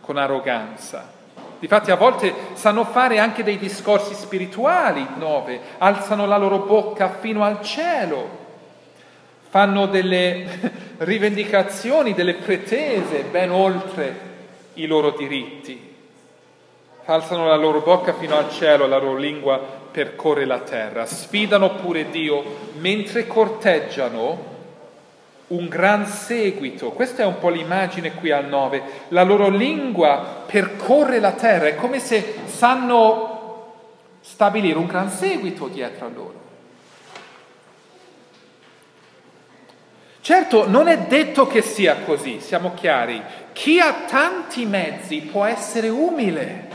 con 0.00 0.16
arroganza. 0.16 1.10
Difatti 1.58 1.90
a 1.90 1.96
volte 1.96 2.32
sanno 2.52 2.84
fare 2.84 3.18
anche 3.18 3.42
dei 3.42 3.58
discorsi 3.58 4.14
spirituali, 4.14 5.04
9, 5.16 5.60
alzano 5.78 6.24
la 6.26 6.36
loro 6.36 6.60
bocca 6.60 7.18
fino 7.18 7.42
al 7.42 7.62
cielo, 7.62 8.42
fanno 9.48 9.86
delle 9.86 10.72
rivendicazioni, 10.98 12.14
delle 12.14 12.34
pretese 12.34 13.24
ben 13.24 13.50
oltre 13.50 14.32
i 14.74 14.86
loro 14.86 15.10
diritti. 15.10 15.92
Alzano 17.06 17.48
la 17.48 17.56
loro 17.56 17.80
bocca 17.80 18.14
fino 18.14 18.36
al 18.36 18.50
cielo, 18.50 18.86
la 18.86 18.98
loro 18.98 19.16
lingua 19.16 19.82
percorre 19.94 20.44
la 20.44 20.58
terra, 20.58 21.06
sfidano 21.06 21.76
pure 21.76 22.10
Dio 22.10 22.42
mentre 22.78 23.28
corteggiano 23.28 24.52
un 25.46 25.68
gran 25.68 26.04
seguito. 26.04 26.90
Questa 26.90 27.22
è 27.22 27.26
un 27.26 27.38
po' 27.38 27.48
l'immagine 27.48 28.14
qui 28.14 28.32
al 28.32 28.48
9. 28.48 28.82
La 29.10 29.22
loro 29.22 29.48
lingua 29.48 30.42
percorre 30.46 31.20
la 31.20 31.30
terra, 31.30 31.68
è 31.68 31.76
come 31.76 32.00
se 32.00 32.40
sanno 32.46 33.74
stabilire 34.20 34.78
un 34.78 34.86
gran 34.86 35.10
seguito 35.10 35.68
dietro 35.68 36.06
a 36.06 36.10
loro. 36.12 36.42
Certo, 40.20 40.68
non 40.68 40.88
è 40.88 41.02
detto 41.02 41.46
che 41.46 41.62
sia 41.62 41.98
così, 41.98 42.40
siamo 42.40 42.74
chiari. 42.74 43.22
Chi 43.52 43.78
ha 43.78 43.92
tanti 44.08 44.66
mezzi 44.66 45.20
può 45.20 45.44
essere 45.44 45.88
umile. 45.88 46.73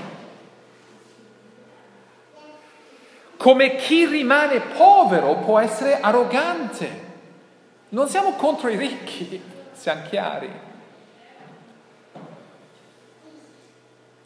Come 3.40 3.78
chi 3.78 4.06
rimane 4.06 4.60
povero 4.60 5.36
può 5.36 5.60
essere 5.60 6.02
arrogante. 6.02 7.08
Non 7.90 8.10
siamo 8.10 8.34
contro 8.34 8.68
i 8.68 8.76
ricchi, 8.76 9.42
siamo 9.72 10.02
chiari. 10.10 10.52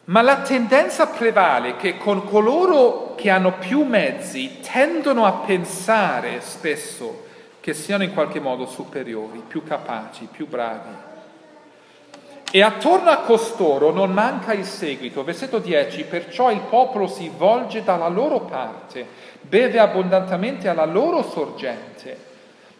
Ma 0.06 0.20
la 0.20 0.40
tendenza 0.40 1.06
prevale 1.06 1.76
che 1.76 1.96
con 1.96 2.24
coloro 2.24 3.14
che 3.14 3.30
hanno 3.30 3.52
più 3.52 3.84
mezzi 3.84 4.58
tendono 4.60 5.26
a 5.26 5.32
pensare 5.32 6.40
spesso 6.40 7.26
che 7.60 7.72
siano 7.72 8.02
in 8.02 8.12
qualche 8.12 8.40
modo 8.40 8.66
superiori, 8.66 9.44
più 9.46 9.62
capaci, 9.62 10.28
più 10.28 10.48
bravi. 10.48 11.13
E 12.54 12.62
attorno 12.62 13.10
a 13.10 13.16
costoro 13.16 13.90
non 13.90 14.12
manca 14.12 14.52
il 14.52 14.64
seguito. 14.64 15.24
Versetto 15.24 15.58
10, 15.58 16.04
perciò 16.04 16.52
il 16.52 16.60
popolo 16.60 17.08
si 17.08 17.28
volge 17.36 17.82
dalla 17.82 18.06
loro 18.06 18.42
parte, 18.42 19.04
beve 19.40 19.80
abbondantemente 19.80 20.68
alla 20.68 20.84
loro 20.84 21.24
sorgente. 21.24 22.16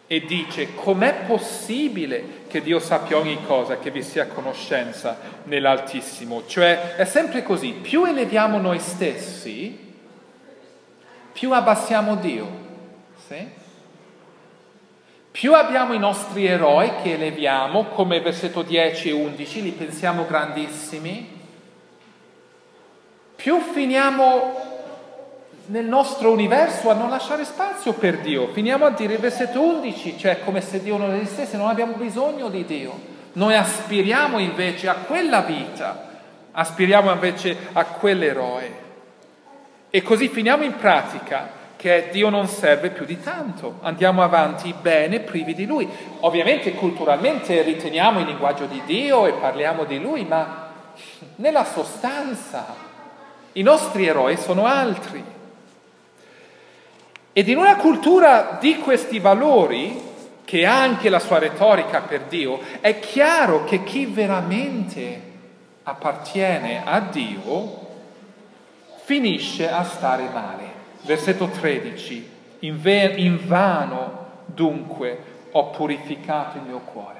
e 0.07 0.21
dice 0.21 0.75
com'è 0.75 1.23
possibile 1.25 2.43
che 2.47 2.61
Dio 2.61 2.79
sappia 2.79 3.17
ogni 3.17 3.43
cosa, 3.45 3.79
che 3.79 3.89
vi 3.89 4.03
sia 4.03 4.27
conoscenza 4.27 5.17
nell'Altissimo. 5.43 6.45
Cioè 6.45 6.95
è 6.95 7.05
sempre 7.05 7.41
così, 7.41 7.71
più 7.71 8.05
eleviamo 8.05 8.59
noi 8.59 8.79
stessi, 8.79 9.93
più 11.33 11.51
abbassiamo 11.51 12.15
Dio. 12.17 12.47
Sì? 13.27 13.63
Più 15.35 15.53
abbiamo 15.53 15.91
i 15.91 15.99
nostri 15.99 16.45
eroi 16.45 16.93
che 17.03 17.15
eleviamo, 17.15 17.87
come 17.87 18.21
versetto 18.21 18.61
10 18.61 19.09
e 19.09 19.11
11, 19.11 19.63
li 19.63 19.71
pensiamo 19.71 20.25
grandissimi, 20.25 21.29
più 23.35 23.59
finiamo 23.59 24.53
nel 25.65 25.83
nostro 25.83 26.31
universo 26.31 26.89
a 26.89 26.93
non 26.93 27.09
lasciare 27.09 27.43
spazio 27.43 27.91
per 27.91 28.19
Dio. 28.19 28.53
Finiamo 28.53 28.85
a 28.85 28.91
dire 28.91 29.15
il 29.15 29.19
versetto 29.19 29.59
11, 29.59 30.17
cioè 30.17 30.39
come 30.39 30.61
se 30.61 30.81
Dio 30.81 30.95
non 30.95 31.13
esistesse, 31.13 31.57
non 31.57 31.67
abbiamo 31.67 31.95
bisogno 31.95 32.47
di 32.47 32.63
Dio. 32.63 32.97
Noi 33.33 33.57
aspiriamo 33.57 34.39
invece 34.39 34.87
a 34.87 34.93
quella 34.93 35.41
vita, 35.41 36.11
aspiriamo 36.53 37.11
invece 37.11 37.57
a 37.73 37.83
quell'eroe. 37.83 38.83
E 39.89 40.01
così 40.01 40.29
finiamo 40.29 40.63
in 40.63 40.77
pratica 40.77 41.63
che 41.85 42.09
Dio 42.11 42.29
non 42.29 42.47
serve 42.47 42.89
più 42.89 43.05
di 43.05 43.21
tanto, 43.21 43.77
andiamo 43.81 44.23
avanti 44.23 44.73
bene 44.73 45.19
privi 45.19 45.53
di 45.53 45.67
Lui. 45.67 45.87
Ovviamente 46.21 46.73
culturalmente 46.73 47.61
riteniamo 47.61 48.21
il 48.21 48.25
linguaggio 48.25 48.65
di 48.65 48.81
Dio 48.87 49.27
e 49.27 49.33
parliamo 49.33 49.83
di 49.83 49.99
Lui, 49.99 50.25
ma 50.25 50.71
nella 51.35 51.63
sostanza 51.63 52.73
i 53.51 53.61
nostri 53.61 54.07
eroi 54.07 54.35
sono 54.35 54.65
altri. 54.65 55.23
Ed 57.31 57.47
in 57.47 57.57
una 57.59 57.75
cultura 57.75 58.57
di 58.59 58.79
questi 58.79 59.19
valori, 59.19 60.01
che 60.43 60.65
ha 60.65 60.81
anche 60.81 61.09
la 61.09 61.19
sua 61.19 61.37
retorica 61.37 62.01
per 62.01 62.21
Dio, 62.21 62.61
è 62.79 62.97
chiaro 62.97 63.63
che 63.63 63.83
chi 63.83 64.07
veramente 64.07 65.21
appartiene 65.83 66.81
a 66.83 66.99
Dio 66.99 67.87
finisce 69.03 69.69
a 69.69 69.83
stare 69.83 70.27
male. 70.33 70.74
Versetto 71.05 71.47
13, 71.47 72.29
in, 72.59 72.81
ve- 72.81 73.13
in 73.17 73.39
vano 73.45 74.25
dunque 74.45 75.33
ho 75.51 75.69
purificato 75.69 76.57
il 76.57 76.63
mio 76.63 76.79
cuore, 76.79 77.19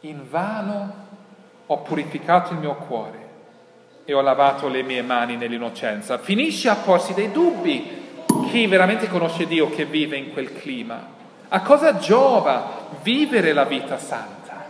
in 0.00 0.20
vano 0.28 0.94
ho 1.66 1.78
purificato 1.78 2.52
il 2.52 2.60
mio 2.60 2.76
cuore 2.76 3.18
e 4.04 4.14
ho 4.14 4.20
lavato 4.20 4.68
le 4.68 4.82
mie 4.82 5.02
mani 5.02 5.36
nell'innocenza. 5.36 6.18
Finisce 6.18 6.68
a 6.68 6.76
porsi 6.76 7.12
dei 7.12 7.32
dubbi 7.32 8.00
chi 8.50 8.66
veramente 8.66 9.08
conosce 9.08 9.46
Dio 9.46 9.68
che 9.70 9.84
vive 9.84 10.16
in 10.16 10.32
quel 10.32 10.52
clima. 10.52 11.04
A 11.48 11.60
cosa 11.62 11.96
giova 11.96 12.88
vivere 13.02 13.52
la 13.52 13.64
vita 13.64 13.98
santa? 13.98 14.64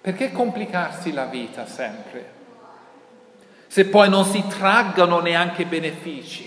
Perché 0.00 0.32
complicarsi 0.32 1.12
la 1.12 1.24
vita 1.24 1.66
sempre? 1.66 2.40
Se 3.72 3.86
poi 3.86 4.10
non 4.10 4.26
si 4.26 4.44
traggano 4.48 5.20
neanche 5.20 5.64
benefici. 5.64 6.46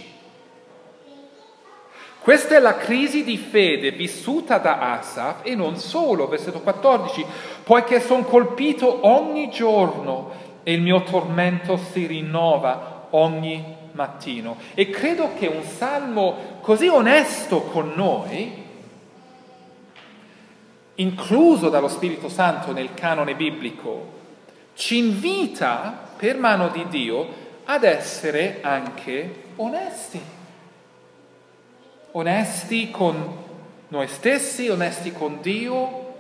Questa 2.20 2.56
è 2.56 2.60
la 2.60 2.76
crisi 2.76 3.24
di 3.24 3.36
fede 3.36 3.90
vissuta 3.90 4.60
da 4.60 4.94
Asaf 4.94 5.40
e 5.42 5.56
non 5.56 5.76
solo, 5.78 6.28
versetto 6.28 6.60
14, 6.60 7.26
poiché 7.64 8.00
sono 8.00 8.26
colpito 8.26 9.08
ogni 9.08 9.50
giorno 9.50 10.34
e 10.62 10.74
il 10.74 10.84
mio 10.84 11.02
tormento 11.02 11.78
si 11.78 12.06
rinnova 12.06 13.08
ogni 13.10 13.76
mattino. 13.94 14.58
E 14.76 14.92
credo 14.92 15.32
che 15.36 15.48
un 15.48 15.64
salmo 15.64 16.60
così 16.62 16.86
onesto 16.86 17.62
con 17.62 17.94
noi, 17.96 18.64
incluso 20.94 21.70
dallo 21.70 21.88
Spirito 21.88 22.30
Santo 22.30 22.72
nel 22.72 22.94
canone 22.94 23.34
biblico, 23.34 24.15
ci 24.76 24.98
invita 24.98 26.08
per 26.16 26.38
mano 26.38 26.68
di 26.70 26.88
Dio 26.88 27.44
ad 27.66 27.84
essere 27.84 28.60
anche 28.62 29.44
onesti. 29.56 30.22
Onesti 32.12 32.92
con 32.92 33.44
noi 33.88 34.08
stessi, 34.08 34.70
onesti 34.70 35.12
con 35.12 35.42
Dio, 35.42 36.20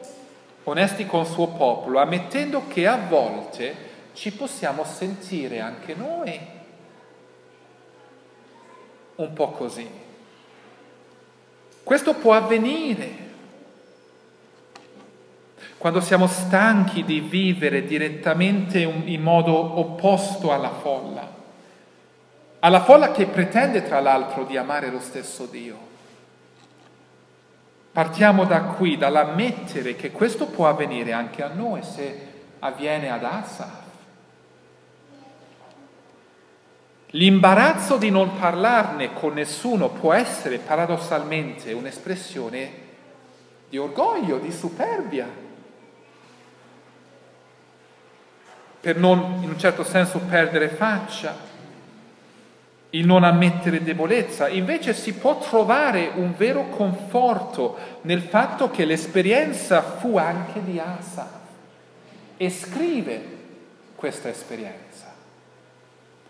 onesti 0.64 1.06
con 1.06 1.22
il 1.22 1.28
suo 1.28 1.48
popolo, 1.48 2.00
ammettendo 2.00 2.68
che 2.68 2.88
a 2.88 2.98
volte 2.98 3.94
ci 4.14 4.32
possiamo 4.32 4.84
sentire 4.84 5.60
anche 5.60 5.94
noi 5.94 6.40
un 9.16 9.34
po' 9.34 9.52
così. 9.52 9.88
Questo 11.84 12.16
può 12.16 12.34
avvenire 12.34 13.34
quando 15.86 16.02
siamo 16.02 16.26
stanchi 16.26 17.06
di 17.06 17.20
vivere 17.20 17.86
direttamente 17.86 18.80
in 18.80 19.22
modo 19.22 19.78
opposto 19.78 20.52
alla 20.52 20.72
folla, 20.72 21.32
alla 22.58 22.82
folla 22.82 23.12
che 23.12 23.28
pretende 23.28 23.84
tra 23.84 24.00
l'altro 24.00 24.46
di 24.46 24.58
amare 24.58 24.90
lo 24.90 25.00
stesso 25.00 25.46
Dio. 25.46 25.78
Partiamo 27.92 28.46
da 28.46 28.62
qui, 28.62 28.98
dall'ammettere 28.98 29.96
che 29.96 30.10
questo 30.10 30.48
può 30.48 30.68
avvenire 30.68 31.12
anche 31.12 31.44
a 31.44 31.50
noi 31.54 31.84
se 31.84 32.32
avviene 32.58 33.12
ad 33.12 33.24
Asa, 33.24 33.84
L'imbarazzo 37.12 37.98
di 37.98 38.10
non 38.10 38.36
parlarne 38.40 39.14
con 39.14 39.34
nessuno 39.34 39.90
può 39.90 40.14
essere 40.14 40.58
paradossalmente 40.58 41.72
un'espressione 41.74 42.72
di 43.70 43.78
orgoglio, 43.78 44.40
di 44.40 44.52
superbia, 44.52 45.44
per 48.86 48.98
non 48.98 49.40
in 49.42 49.50
un 49.50 49.58
certo 49.58 49.84
senso 49.84 50.20
perdere 50.20 50.70
faccia, 50.70 51.36
il 52.92 53.04
non 53.04 53.24
ammettere 53.24 53.82
debolezza. 53.82 54.48
Invece 54.48 54.94
si 54.94 55.14
può 55.14 55.40
trovare 55.40 56.12
un 56.14 56.36
vero 56.38 56.68
conforto 56.70 57.80
nel 58.02 58.22
fatto 58.22 58.70
che 58.70 58.86
l'esperienza 58.86 59.82
fu 59.82 60.18
anche 60.18 60.64
di 60.64 60.78
Asa 60.80 61.42
e 62.38 62.50
scrive 62.52 63.28
questa 63.96 64.30
esperienza 64.30 65.12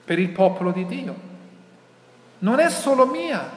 per 0.05 0.17
il 0.17 0.29
popolo 0.29 0.71
di 0.71 0.85
Dio. 0.85 1.15
Non 2.39 2.61
è 2.61 2.69
solo 2.69 3.05
mia. 3.05 3.49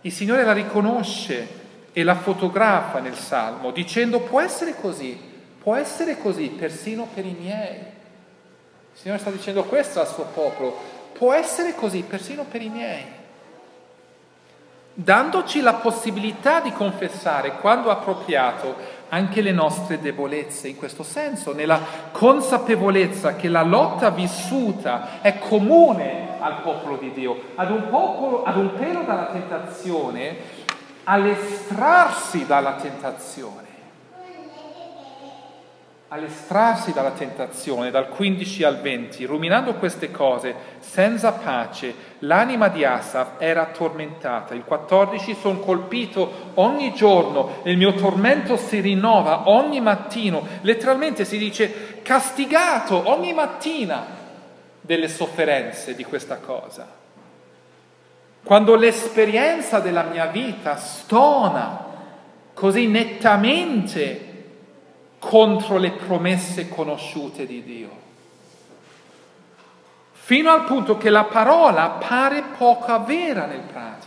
Il 0.00 0.12
Signore 0.12 0.42
la 0.42 0.54
riconosce 0.54 1.48
e 1.92 2.02
la 2.02 2.14
fotografa 2.14 2.98
nel 3.00 3.16
Salmo 3.16 3.72
dicendo 3.72 4.20
può 4.20 4.40
essere 4.40 4.74
così, 4.74 5.27
può 5.62 5.74
essere 5.74 6.18
così 6.18 6.48
persino 6.48 7.06
per 7.12 7.24
i 7.24 7.36
miei. 7.38 7.76
Il 7.76 9.04
Signore 9.04 9.20
sta 9.20 9.30
dicendo 9.30 9.64
questo 9.64 10.00
al 10.00 10.08
suo 10.08 10.24
popolo, 10.32 10.76
può 11.12 11.32
essere 11.32 11.74
così 11.74 12.02
persino 12.02 12.44
per 12.44 12.62
i 12.62 12.68
miei. 12.68 13.16
Dandoci 14.92 15.60
la 15.60 15.74
possibilità 15.74 16.60
di 16.60 16.72
confessare 16.72 17.52
quando 17.58 17.90
appropriato 17.90 18.74
anche 19.10 19.40
le 19.40 19.52
nostre 19.52 20.00
debolezze. 20.00 20.66
In 20.66 20.76
questo 20.76 21.04
senso, 21.04 21.54
nella 21.54 21.80
consapevolezza 22.10 23.36
che 23.36 23.48
la 23.48 23.62
lotta 23.62 24.10
vissuta 24.10 25.20
è 25.20 25.38
comune 25.38 26.40
al 26.40 26.62
popolo 26.62 26.96
di 26.96 27.12
Dio, 27.12 27.40
ad 27.54 27.70
un, 27.70 27.88
popolo, 27.88 28.42
ad 28.42 28.56
un 28.56 28.74
pelo 28.74 29.02
dalla 29.02 29.26
tentazione, 29.26 30.36
all'estrarsi 31.04 32.44
dalla 32.44 32.74
tentazione 32.74 33.67
all'estrarsi 36.08 36.92
dalla 36.92 37.10
tentazione, 37.10 37.90
dal 37.90 38.08
15 38.08 38.64
al 38.64 38.80
20, 38.80 39.24
ruminando 39.26 39.74
queste 39.74 40.10
cose, 40.10 40.54
senza 40.78 41.32
pace, 41.32 41.94
l'anima 42.20 42.68
di 42.68 42.82
Asaf 42.82 43.32
era 43.36 43.66
tormentata. 43.66 44.54
Il 44.54 44.64
14 44.64 45.34
sono 45.34 45.58
colpito 45.58 46.52
ogni 46.54 46.94
giorno, 46.94 47.60
il 47.64 47.76
mio 47.76 47.92
tormento 47.92 48.56
si 48.56 48.80
rinnova 48.80 49.50
ogni 49.50 49.82
mattino, 49.82 50.46
letteralmente 50.62 51.26
si 51.26 51.36
dice 51.36 52.00
castigato 52.02 53.10
ogni 53.10 53.34
mattina 53.34 54.16
delle 54.80 55.08
sofferenze 55.08 55.94
di 55.94 56.04
questa 56.04 56.38
cosa. 56.38 56.96
Quando 58.42 58.76
l'esperienza 58.76 59.78
della 59.80 60.04
mia 60.04 60.24
vita 60.26 60.76
stona 60.76 61.84
così 62.54 62.86
nettamente 62.86 64.27
contro 65.18 65.78
le 65.78 65.92
promesse 65.92 66.68
conosciute 66.68 67.46
di 67.46 67.62
Dio. 67.62 68.06
Fino 70.12 70.50
al 70.50 70.64
punto 70.64 70.98
che 70.98 71.10
la 71.10 71.24
parola 71.24 71.88
pare 72.06 72.42
poco 72.56 73.02
vera 73.04 73.46
nel 73.46 73.60
pratico. 73.60 74.06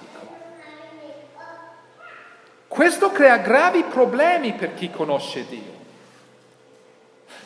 Questo 2.67 3.12
crea 3.12 3.38
gravi 3.38 3.84
problemi 3.84 4.54
per 4.54 4.74
chi 4.74 4.89
conosce 4.91 5.45
Dio. 5.47 5.80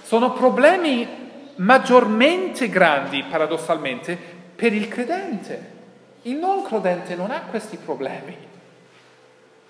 Sono 0.04 0.34
problemi 0.34 1.08
maggiormente 1.56 2.70
grandi, 2.70 3.24
paradossalmente, 3.24 4.18
per 4.56 4.74
il 4.74 4.88
credente. 4.88 5.74
Il 6.24 6.36
non 6.36 6.64
credente 6.64 7.16
non 7.16 7.32
ha 7.32 7.42
questi 7.42 7.78
problemi. 7.78 8.38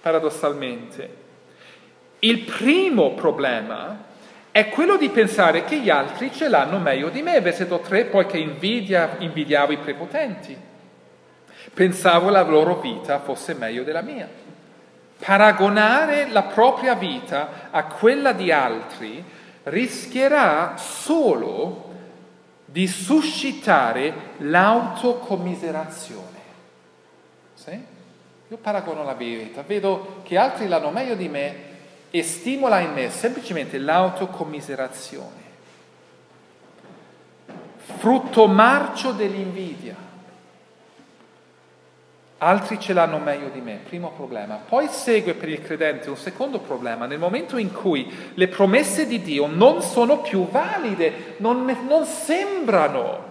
paradossalmente. 0.02 1.25
Il 2.26 2.40
primo 2.40 3.14
problema 3.14 4.04
è 4.50 4.70
quello 4.70 4.98
di 4.98 5.10
pensare 5.10 5.64
che 5.64 5.80
gli 5.80 5.92
altri 5.92 6.34
ce 6.34 6.48
l'hanno 6.48 6.80
meglio 6.80 7.10
di 7.10 7.22
me. 7.22 7.40
Versetto 7.40 7.78
3, 7.78 8.06
poiché 8.06 8.40
invidia, 8.40 9.18
invidiavo 9.20 9.74
i 9.74 9.78
prepotenti. 9.78 10.58
Pensavo 11.72 12.30
la 12.30 12.42
loro 12.42 12.80
vita 12.80 13.20
fosse 13.20 13.54
meglio 13.54 13.84
della 13.84 14.02
mia. 14.02 14.28
Paragonare 15.20 16.28
la 16.30 16.42
propria 16.42 16.96
vita 16.96 17.70
a 17.70 17.86
quella 17.86 18.32
di 18.32 18.52
altri 18.52 19.24
rischierà 19.64 20.78
solo 20.78 21.94
di 22.66 22.88
suscitare 22.88 24.14
l'autocommiserazione. 24.38 26.40
Sì? 27.54 27.86
Io 28.48 28.58
paragono 28.58 29.04
la 29.04 29.14
mia 29.14 29.38
vita, 29.38 29.62
vedo 29.62 30.22
che 30.24 30.38
altri 30.38 30.68
l'hanno 30.68 30.90
meglio 30.90 31.14
di 31.14 31.30
me 31.30 31.74
e 32.18 32.24
stimola 32.24 32.80
in 32.80 32.94
me 32.94 33.10
semplicemente 33.10 33.78
l'autocommiserazione. 33.78 35.44
Frutto 37.98 38.48
marcio 38.48 39.12
dell'invidia. 39.12 39.98
Altri 42.38 42.80
ce 42.80 42.94
l'hanno 42.94 43.18
meglio 43.18 43.50
di 43.50 43.60
me, 43.60 43.82
primo 43.84 44.12
problema. 44.12 44.56
Poi 44.56 44.88
segue 44.88 45.34
per 45.34 45.50
il 45.50 45.62
credente 45.62 46.10
un 46.10 46.16
secondo 46.16 46.60
problema, 46.60 47.06
nel 47.06 47.20
momento 47.20 47.58
in 47.58 47.74
cui 47.74 48.10
le 48.34 48.48
promesse 48.48 49.08
di 49.08 49.22
Dio 49.22 49.48
non 49.48 49.82
sono 49.82 50.22
più 50.22 50.48
valide, 50.48 51.36
non, 51.40 51.66
non 51.86 52.06
sembrano, 52.06 53.24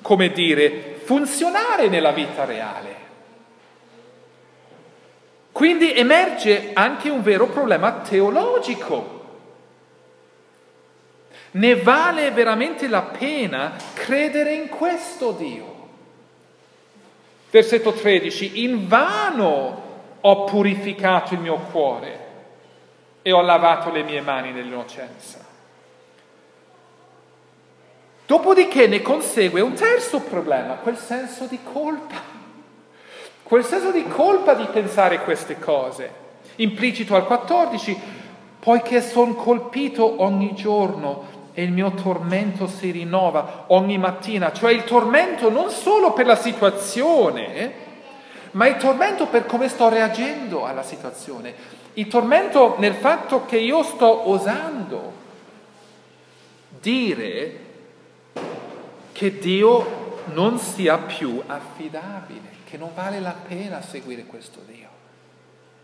come 0.00 0.30
dire, 0.30 1.00
funzionare 1.04 1.88
nella 1.88 2.12
vita 2.12 2.46
reale. 2.46 3.05
Quindi 5.56 5.94
emerge 5.94 6.72
anche 6.74 7.08
un 7.08 7.22
vero 7.22 7.46
problema 7.46 8.00
teologico. 8.00 9.24
Ne 11.52 11.76
vale 11.76 12.30
veramente 12.30 12.86
la 12.88 13.00
pena 13.00 13.74
credere 13.94 14.52
in 14.52 14.68
questo 14.68 15.30
Dio? 15.30 15.88
Versetto 17.48 17.92
13, 17.92 18.64
in 18.64 18.86
vano 18.86 19.82
ho 20.20 20.44
purificato 20.44 21.32
il 21.32 21.40
mio 21.40 21.56
cuore 21.70 22.26
e 23.22 23.32
ho 23.32 23.40
lavato 23.40 23.90
le 23.90 24.02
mie 24.02 24.20
mani 24.20 24.52
nell'innocenza. 24.52 25.42
Dopodiché 28.26 28.86
ne 28.88 29.00
consegue 29.00 29.62
un 29.62 29.72
terzo 29.72 30.20
problema, 30.20 30.74
quel 30.74 30.98
senso 30.98 31.46
di 31.46 31.58
colpa. 31.62 32.35
Quel 33.46 33.64
senso 33.64 33.92
di 33.92 34.04
colpa 34.08 34.54
di 34.54 34.66
pensare 34.72 35.20
queste 35.20 35.56
cose. 35.60 36.10
Implicito 36.56 37.14
al 37.14 37.26
14, 37.26 37.96
poiché 38.58 39.00
sono 39.00 39.34
colpito 39.34 40.20
ogni 40.20 40.52
giorno 40.52 41.34
e 41.54 41.62
il 41.62 41.70
mio 41.70 41.92
tormento 41.92 42.66
si 42.66 42.90
rinnova 42.90 43.66
ogni 43.68 43.98
mattina, 43.98 44.52
cioè 44.52 44.72
il 44.72 44.82
tormento 44.82 45.48
non 45.48 45.70
solo 45.70 46.12
per 46.12 46.26
la 46.26 46.34
situazione, 46.34 47.72
ma 48.50 48.66
il 48.66 48.78
tormento 48.78 49.26
per 49.26 49.46
come 49.46 49.68
sto 49.68 49.88
reagendo 49.88 50.66
alla 50.66 50.82
situazione, 50.82 51.54
il 51.94 52.08
tormento 52.08 52.74
nel 52.78 52.94
fatto 52.94 53.44
che 53.46 53.58
io 53.58 53.84
sto 53.84 54.28
osando 54.28 55.12
dire 56.80 57.60
che 59.12 59.38
Dio 59.38 59.95
non 60.26 60.58
sia 60.58 60.98
più 60.98 61.42
affidabile 61.46 62.54
che 62.64 62.76
non 62.76 62.90
vale 62.94 63.20
la 63.20 63.34
pena 63.46 63.80
seguire 63.80 64.24
questo 64.24 64.60
Dio. 64.66 64.88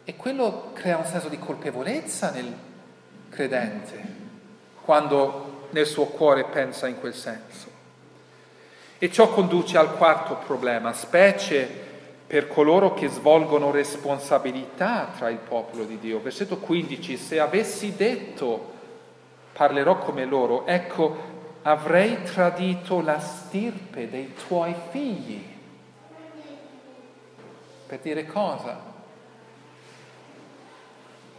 E 0.05 0.17
quello 0.17 0.71
crea 0.73 0.99
un 0.99 1.05
senso 1.05 1.29
di 1.29 1.39
colpevolezza 1.39 2.31
nel 2.31 2.53
credente, 3.29 4.03
quando 4.85 5.69
nel 5.71 5.87
suo 5.87 6.07
cuore 6.07 6.45
pensa 6.45 6.89
in 6.89 6.99
quel 6.99 7.15
senso. 7.15 7.71
E 8.99 9.11
ciò 9.11 9.31
conduce 9.31 9.79
al 9.79 9.97
quarto 9.97 10.37
problema, 10.45 10.93
specie 10.93 11.91
per 12.27 12.49
coloro 12.49 12.95
che 12.95 13.09
svolgono 13.09 13.71
responsabilità 13.71 15.11
tra 15.17 15.29
il 15.29 15.39
popolo 15.39 15.85
di 15.85 15.99
Dio. 15.99 16.21
Versetto 16.21 16.59
15, 16.59 17.17
se 17.17 17.39
avessi 17.39 17.95
detto 17.95 18.71
parlerò 19.53 19.99
come 19.99 20.25
loro, 20.25 20.67
ecco, 20.67 21.32
avrei 21.63 22.23
tradito 22.23 23.01
la 23.01 23.19
stirpe 23.19 24.11
dei 24.11 24.35
tuoi 24.47 24.75
figli. 24.91 25.43
Per 27.87 27.99
dire 28.01 28.27
cosa? 28.27 28.91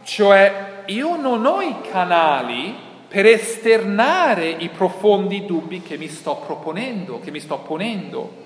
Cioè 0.02 0.82
io 0.86 1.16
non 1.16 1.44
ho 1.46 1.60
i 1.60 1.80
canali 1.90 2.74
per 3.08 3.26
esternare 3.26 4.48
i 4.48 4.68
profondi 4.68 5.46
dubbi 5.46 5.82
che 5.82 5.96
mi 5.96 6.08
sto 6.08 6.36
proponendo, 6.36 7.20
che 7.20 7.30
mi 7.30 7.40
sto 7.40 7.58
ponendo. 7.58 8.42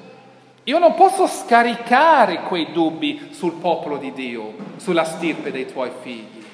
Io 0.65 0.79
non 0.79 0.95
posso 0.95 1.27
scaricare 1.27 2.43
quei 2.43 2.73
dubbi 2.73 3.29
sul 3.31 3.55
popolo 3.55 3.97
di 3.97 4.13
Dio, 4.13 4.55
sulla 4.77 5.05
stirpe 5.05 5.51
dei 5.51 5.67
tuoi 5.67 5.91
figli, 6.03 6.45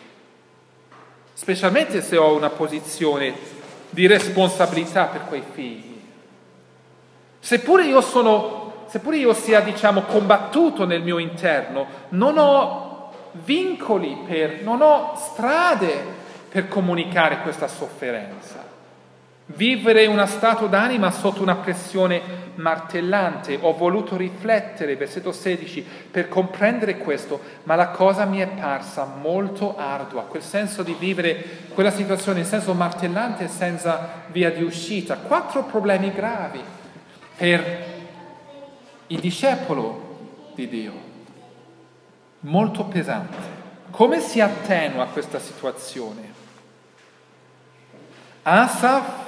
specialmente 1.32 2.00
se 2.00 2.16
ho 2.16 2.32
una 2.32 2.50
posizione 2.50 3.34
di 3.94 4.06
responsabilità 4.06 5.04
per 5.04 5.24
quei 5.24 5.42
figli. 5.52 6.00
Seppure 7.38 7.84
io 7.84 8.00
sono 8.00 8.64
seppure 8.86 9.16
io 9.16 9.32
sia, 9.32 9.60
diciamo, 9.60 10.02
combattuto 10.02 10.84
nel 10.84 11.02
mio 11.02 11.18
interno, 11.18 11.86
non 12.10 12.38
ho 12.38 13.10
vincoli 13.32 14.18
per, 14.24 14.62
non 14.62 14.82
ho 14.82 15.14
strade 15.16 16.00
per 16.48 16.68
comunicare 16.68 17.40
questa 17.40 17.66
sofferenza. 17.66 18.63
Vivere 19.46 20.06
uno 20.06 20.24
stato 20.24 20.68
d'anima 20.68 21.10
sotto 21.10 21.42
una 21.42 21.56
pressione 21.56 22.42
martellante. 22.54 23.58
Ho 23.60 23.74
voluto 23.74 24.16
riflettere, 24.16 24.96
versetto 24.96 25.32
16, 25.32 25.86
per 26.10 26.28
comprendere 26.28 26.96
questo, 26.96 27.40
ma 27.64 27.74
la 27.74 27.88
cosa 27.88 28.24
mi 28.24 28.38
è 28.38 28.46
parsa 28.46 29.04
molto 29.04 29.76
ardua. 29.76 30.22
Quel 30.22 30.42
senso 30.42 30.82
di 30.82 30.96
vivere 30.98 31.58
quella 31.74 31.90
situazione 31.90 32.40
in 32.40 32.46
senso 32.46 32.72
martellante 32.72 33.48
senza 33.48 34.22
via 34.28 34.50
di 34.50 34.62
uscita. 34.62 35.18
Quattro 35.18 35.64
problemi 35.64 36.10
gravi 36.10 36.62
per 37.36 37.92
il 39.08 39.20
discepolo 39.20 40.52
di 40.54 40.68
Dio, 40.68 40.92
molto 42.40 42.84
pesante. 42.84 43.62
Come 43.90 44.20
si 44.20 44.40
attenua 44.40 45.06
questa 45.06 45.38
situazione? 45.38 46.32
Asaf 48.42 49.23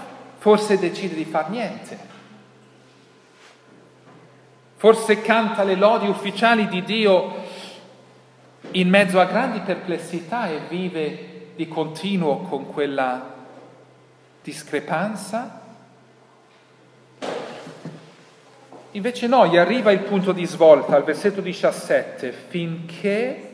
forse 0.47 0.79
decide 0.79 1.17
di 1.17 1.25
far 1.25 1.51
niente, 1.51 1.99
forse 4.77 5.21
canta 5.21 5.65
le 5.65 5.75
lodi 5.75 6.07
ufficiali 6.07 6.69
di 6.69 6.85
Dio 6.85 7.35
in 8.71 8.89
mezzo 8.89 9.19
a 9.19 9.25
grandi 9.25 9.59
perplessità 9.59 10.49
e 10.49 10.61
vive 10.69 11.49
di 11.57 11.67
continuo 11.67 12.43
con 12.43 12.73
quella 12.73 13.35
discrepanza. 14.41 15.63
Invece 18.93 19.27
no, 19.27 19.49
gli 19.49 19.57
arriva 19.57 19.91
il 19.91 20.03
punto 20.03 20.31
di 20.31 20.47
svolta 20.47 20.95
al 20.95 21.03
versetto 21.03 21.41
17, 21.41 22.31
finché 22.31 23.51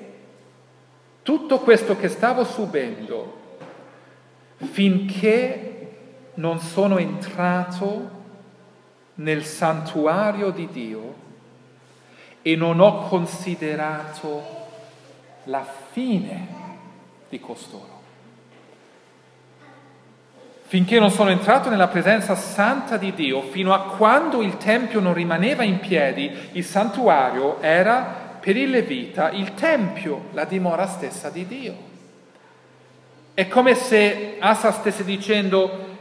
tutto 1.23 1.61
questo 1.61 1.97
che 1.97 2.09
stavo 2.09 2.45
subendo, 2.45 3.41
finché 4.59 5.72
non 6.35 6.61
sono 6.61 6.99
entrato 6.99 8.21
nel 9.17 9.45
santuario 9.45 10.51
di 10.51 10.69
Dio 10.71 11.15
e 12.43 12.57
non 12.57 12.81
ho 12.81 13.09
considerato 13.09 14.43
la 15.45 15.65
fine 15.91 16.61
di 17.29 17.39
costoro 17.41 18.01
finché 20.73 20.99
non 20.99 21.11
sono 21.11 21.29
entrato 21.29 21.69
nella 21.69 21.89
presenza 21.89 22.35
santa 22.35 22.97
di 22.97 23.13
Dio, 23.13 23.43
fino 23.43 23.75
a 23.75 23.89
quando 23.95 24.41
il 24.41 24.57
Tempio 24.57 25.01
non 25.01 25.13
rimaneva 25.13 25.65
in 25.65 25.81
piedi, 25.81 26.33
il 26.53 26.65
santuario 26.65 27.61
era 27.61 28.39
per 28.41 28.57
il 28.57 28.71
Levita 28.71 29.29
il 29.33 29.53
Tempio, 29.53 30.29
la 30.33 30.47
dimora 30.47 30.87
stessa 30.87 31.29
di 31.29 31.47
Dio. 31.47 31.75
È 33.35 33.47
come 33.49 33.75
se 33.75 34.37
Asa 34.39 34.73
stesse 34.73 35.05
dicendo, 35.05 35.92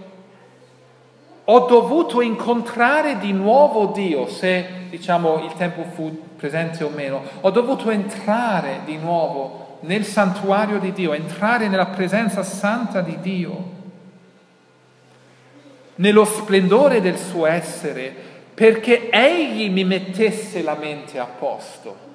ho 1.53 1.65
dovuto 1.65 2.21
incontrare 2.21 3.17
di 3.17 3.33
nuovo 3.33 3.87
Dio, 3.87 4.25
se 4.27 4.87
diciamo 4.89 5.43
il 5.43 5.53
Tempio 5.57 5.83
fu 5.83 6.35
presente 6.37 6.81
o 6.85 6.89
meno, 6.89 7.21
ho 7.41 7.49
dovuto 7.49 7.89
entrare 7.89 8.79
di 8.85 8.95
nuovo 8.95 9.79
nel 9.81 10.05
santuario 10.05 10.79
di 10.79 10.93
Dio, 10.93 11.11
entrare 11.11 11.67
nella 11.67 11.87
presenza 11.87 12.41
santa 12.41 13.01
di 13.01 13.19
Dio 13.19 13.79
nello 15.95 16.23
splendore 16.23 17.01
del 17.01 17.17
suo 17.17 17.45
essere, 17.45 18.15
perché 18.53 19.09
egli 19.09 19.69
mi 19.69 19.83
mettesse 19.83 20.63
la 20.63 20.75
mente 20.75 21.19
a 21.19 21.25
posto. 21.25 22.09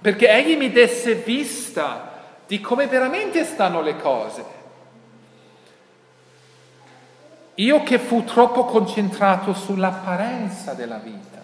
perché 0.00 0.28
Egli 0.28 0.56
mi 0.56 0.70
desse 0.70 1.14
vista 1.14 2.22
di 2.46 2.60
come 2.60 2.86
veramente 2.86 3.44
stanno 3.44 3.82
le 3.82 3.96
cose. 3.96 4.59
Io 7.60 7.82
che 7.82 7.98
fu 7.98 8.24
troppo 8.24 8.64
concentrato 8.64 9.52
sull'apparenza 9.52 10.72
della 10.72 10.96
vita. 10.96 11.38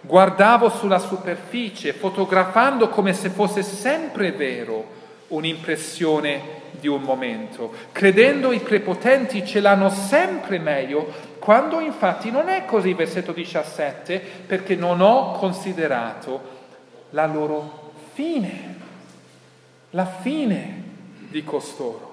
Guardavo 0.00 0.70
sulla 0.70 0.98
superficie, 0.98 1.92
fotografando 1.92 2.88
come 2.88 3.12
se 3.12 3.28
fosse 3.28 3.62
sempre 3.62 4.32
vero 4.32 4.98
un'impressione 5.28 6.58
di 6.70 6.88
un 6.88 7.02
momento, 7.02 7.72
credendo 7.92 8.50
i 8.52 8.60
prepotenti 8.60 9.46
ce 9.46 9.60
l'hanno 9.60 9.90
sempre 9.90 10.58
meglio, 10.58 11.12
quando 11.38 11.80
infatti 11.80 12.30
non 12.30 12.48
è 12.48 12.64
così, 12.64 12.94
versetto 12.94 13.32
17, 13.32 14.18
perché 14.46 14.74
non 14.74 15.02
ho 15.02 15.32
considerato 15.32 16.58
la 17.10 17.26
loro 17.26 17.92
fine, 18.14 18.76
la 19.90 20.06
fine 20.06 20.82
di 21.28 21.44
costoro. 21.44 22.09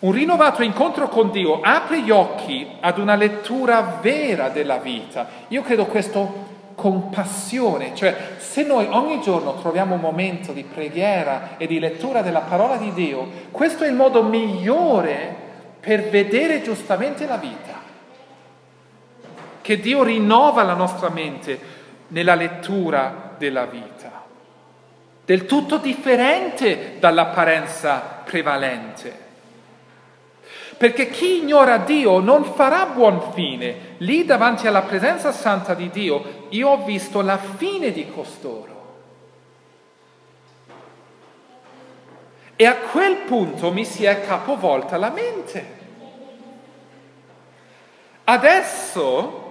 Un 0.00 0.12
rinnovato 0.12 0.62
incontro 0.62 1.08
con 1.08 1.32
Dio 1.32 1.60
apre 1.60 2.02
gli 2.02 2.12
occhi 2.12 2.76
ad 2.78 2.98
una 2.98 3.16
lettura 3.16 3.98
vera 4.00 4.48
della 4.48 4.76
vita. 4.76 5.26
Io 5.48 5.62
credo 5.62 5.86
questo 5.86 6.46
con 6.76 7.10
passione, 7.10 7.96
cioè 7.96 8.36
se 8.36 8.62
noi 8.62 8.86
ogni 8.88 9.20
giorno 9.20 9.56
troviamo 9.56 9.96
un 9.96 10.00
momento 10.00 10.52
di 10.52 10.62
preghiera 10.62 11.56
e 11.56 11.66
di 11.66 11.80
lettura 11.80 12.22
della 12.22 12.42
parola 12.42 12.76
di 12.76 12.92
Dio, 12.92 13.28
questo 13.50 13.82
è 13.82 13.88
il 13.88 13.94
modo 13.94 14.22
migliore 14.22 15.34
per 15.80 16.08
vedere 16.08 16.62
giustamente 16.62 17.26
la 17.26 17.36
vita. 17.36 17.74
Che 19.60 19.80
Dio 19.80 20.04
rinnova 20.04 20.62
la 20.62 20.74
nostra 20.74 21.08
mente 21.08 21.58
nella 22.08 22.36
lettura 22.36 23.34
della 23.36 23.66
vita, 23.66 24.22
del 25.24 25.44
tutto 25.44 25.78
differente 25.78 26.98
dall'apparenza 27.00 28.22
prevalente. 28.24 29.26
Perché 30.78 31.10
chi 31.10 31.38
ignora 31.38 31.78
Dio 31.78 32.20
non 32.20 32.44
farà 32.44 32.86
buon 32.86 33.32
fine. 33.32 33.96
Lì 33.98 34.24
davanti 34.24 34.68
alla 34.68 34.82
presenza 34.82 35.32
santa 35.32 35.74
di 35.74 35.90
Dio 35.90 36.46
io 36.50 36.68
ho 36.68 36.84
visto 36.84 37.20
la 37.20 37.36
fine 37.36 37.90
di 37.90 38.08
costoro. 38.10 38.76
E 42.54 42.64
a 42.64 42.76
quel 42.76 43.16
punto 43.18 43.72
mi 43.72 43.84
si 43.84 44.04
è 44.04 44.24
capovolta 44.24 44.96
la 44.96 45.10
mente. 45.10 45.76
Adesso 48.24 49.46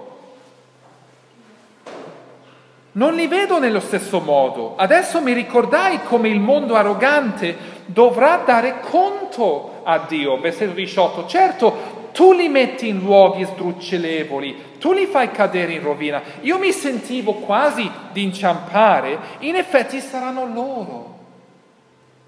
non 2.92 3.14
li 3.14 3.26
vedo 3.26 3.58
nello 3.58 3.80
stesso 3.80 4.20
modo. 4.20 4.76
Adesso 4.76 5.20
mi 5.20 5.32
ricordai 5.32 6.02
come 6.04 6.28
il 6.28 6.40
mondo 6.40 6.74
arrogante 6.74 7.76
dovrà 7.86 8.42
dare 8.44 8.80
conto 8.80 9.77
a 9.90 10.04
Dio. 10.06 10.38
Versetto 10.38 10.74
18. 10.74 11.26
Certo, 11.26 12.10
tu 12.12 12.32
li 12.32 12.48
metti 12.48 12.88
in 12.88 12.98
luoghi 12.98 13.44
sdruccelevoli, 13.44 14.76
tu 14.78 14.92
li 14.92 15.06
fai 15.06 15.30
cadere 15.30 15.72
in 15.72 15.82
rovina. 15.82 16.20
Io 16.42 16.58
mi 16.58 16.72
sentivo 16.72 17.34
quasi 17.34 17.90
di 18.12 18.22
inciampare, 18.22 19.18
in 19.38 19.56
effetti 19.56 20.00
saranno 20.00 20.46
loro 20.52 21.16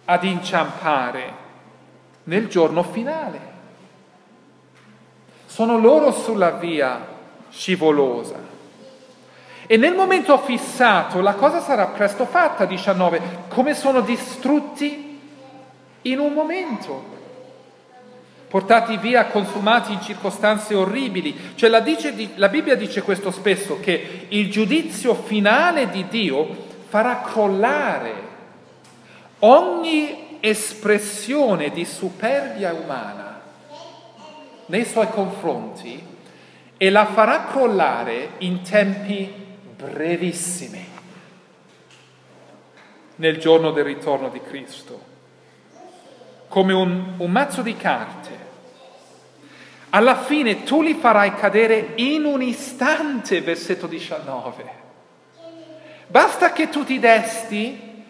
ad 0.07 0.25
inciampare 0.25 1.33
nel 2.25 2.49
giorno 2.49 2.83
finale. 2.83 3.49
Sono 5.46 5.79
loro 5.79 6.12
sulla 6.12 6.53
via 6.53 7.07
scivolosa. 7.51 8.49
E 9.66 9.77
nel 9.77 9.94
momento 9.94 10.37
fissato 10.38 11.20
la 11.20 11.35
cosa 11.35 11.61
sarà 11.61 11.87
presto 11.87 12.25
fatta, 12.25 12.64
19, 12.64 13.20
come 13.49 13.75
sono 13.75 14.01
distrutti 14.01 15.20
in 16.03 16.18
un 16.18 16.33
momento, 16.33 17.18
portati 18.51 18.97
via, 18.97 19.27
consumati 19.27 19.93
in 19.93 20.03
circostanze 20.03 20.75
orribili. 20.75 21.53
Cioè 21.55 21.71
la, 21.71 21.79
dice, 21.79 22.13
la 22.35 22.49
Bibbia 22.49 22.75
dice 22.75 23.01
questo 23.03 23.31
spesso, 23.31 23.79
che 23.79 24.27
il 24.27 24.51
giudizio 24.51 25.15
finale 25.15 25.89
di 25.89 26.09
Dio 26.09 26.67
farà 26.89 27.21
crollare 27.21 28.13
ogni 29.39 30.39
espressione 30.41 31.71
di 31.71 31.85
superbia 31.85 32.73
umana 32.73 33.41
nei 34.67 34.85
suoi 34.85 35.09
confronti 35.11 36.05
e 36.77 36.91
la 36.91 37.07
farà 37.07 37.45
crollare 37.45 38.31
in 38.39 38.63
tempi 38.63 39.33
brevissimi 39.77 40.85
nel 43.17 43.39
giorno 43.39 43.71
del 43.71 43.85
ritorno 43.85 44.29
di 44.29 44.41
Cristo 44.41 45.10
come 46.51 46.73
un, 46.73 47.13
un 47.17 47.31
mazzo 47.31 47.63
di 47.63 47.77
carte. 47.77 48.39
Alla 49.91 50.17
fine 50.17 50.65
tu 50.65 50.83
li 50.83 50.95
farai 50.95 51.33
cadere 51.35 51.93
in 51.95 52.25
un 52.25 52.43
istante, 52.43 53.41
versetto 53.41 53.87
19. 53.87 54.79
Basta 56.09 56.53
che 56.53 56.69
tu 56.69 56.83
ti 56.83 56.99
desti 56.99 58.05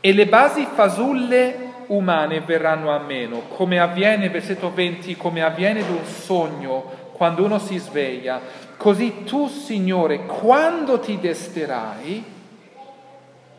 e 0.00 0.12
le 0.14 0.26
basi 0.26 0.66
fasulle 0.72 1.66
umane 1.88 2.40
verranno 2.40 2.90
a 2.90 3.00
meno, 3.00 3.40
come 3.48 3.78
avviene, 3.78 4.30
versetto 4.30 4.72
20, 4.72 5.14
come 5.16 5.42
avviene 5.42 5.80
ad 5.80 5.90
un 5.90 6.06
sogno 6.06 7.10
quando 7.12 7.44
uno 7.44 7.58
si 7.58 7.76
sveglia. 7.76 8.40
Così 8.78 9.24
tu, 9.24 9.46
Signore, 9.46 10.24
quando 10.24 11.00
ti 11.00 11.18
desterai, 11.20 12.24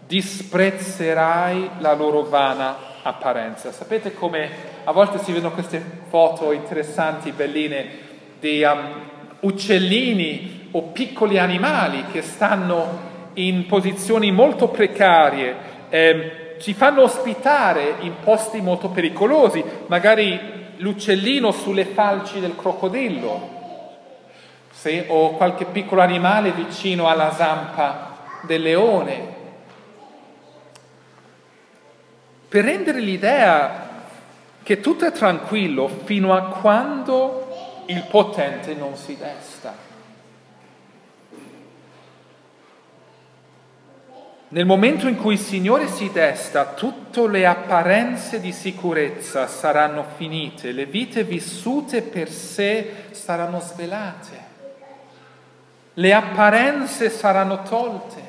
disprezzerai 0.08 1.70
la 1.78 1.94
loro 1.94 2.24
vana 2.24 2.89
apparenza. 3.04 3.72
Sapete 3.72 4.14
come 4.14 4.50
a 4.84 4.92
volte 4.92 5.20
si 5.20 5.32
vedono 5.32 5.54
queste 5.54 5.84
foto 6.10 6.52
interessanti, 6.52 7.32
belline, 7.32 8.08
di 8.40 8.64
um, 8.64 8.78
uccellini 9.42 10.70
o 10.72 10.84
piccoli 10.84 11.38
animali 11.38 12.06
che 12.12 12.22
stanno 12.22 13.08
in 13.34 13.66
posizioni 13.66 14.32
molto 14.32 14.68
precarie, 14.68 15.56
eh, 15.90 16.56
ci 16.60 16.74
fanno 16.74 17.04
ospitare 17.04 17.96
in 18.02 18.14
posti 18.24 18.62
molto 18.62 18.90
pericolosi, 18.90 19.64
magari 19.88 20.58
l'uccellino 20.78 21.52
sulle 21.52 21.86
falci 21.86 22.40
del 22.40 22.56
crocodillo, 22.56 23.58
sì, 24.72 25.04
o 25.08 25.32
qualche 25.32 25.66
piccolo 25.66 26.02
animale 26.02 26.52
vicino 26.52 27.08
alla 27.08 27.32
zampa 27.32 28.18
del 28.44 28.62
leone, 28.62 29.38
per 32.50 32.66
rendere 32.66 33.00
l'idea 33.00 33.88
che 34.64 34.80
tutto 34.80 35.06
è 35.06 35.12
tranquillo 35.12 35.88
fino 35.88 36.34
a 36.34 36.48
quando 36.48 37.84
il 37.86 38.04
potente 38.10 38.74
non 38.74 38.96
si 38.96 39.16
desta. 39.16 39.88
Nel 44.52 44.66
momento 44.66 45.08
in 45.08 45.16
cui 45.16 45.34
il 45.34 45.40
Signore 45.40 45.88
si 45.88 46.12
desta, 46.12 46.74
tutte 46.74 47.28
le 47.28 47.46
apparenze 47.46 48.40
di 48.40 48.52
sicurezza 48.52 49.46
saranno 49.46 50.04
finite, 50.16 50.72
le 50.72 50.88
vite 50.88 51.24
vissute 51.24 52.02
per 52.02 52.32
sé 52.32 53.06
saranno 53.12 53.60
svelate, 53.60 54.48
le 55.94 56.14
apparenze 56.14 57.12
saranno 57.12 57.62
tolte. 57.62 58.29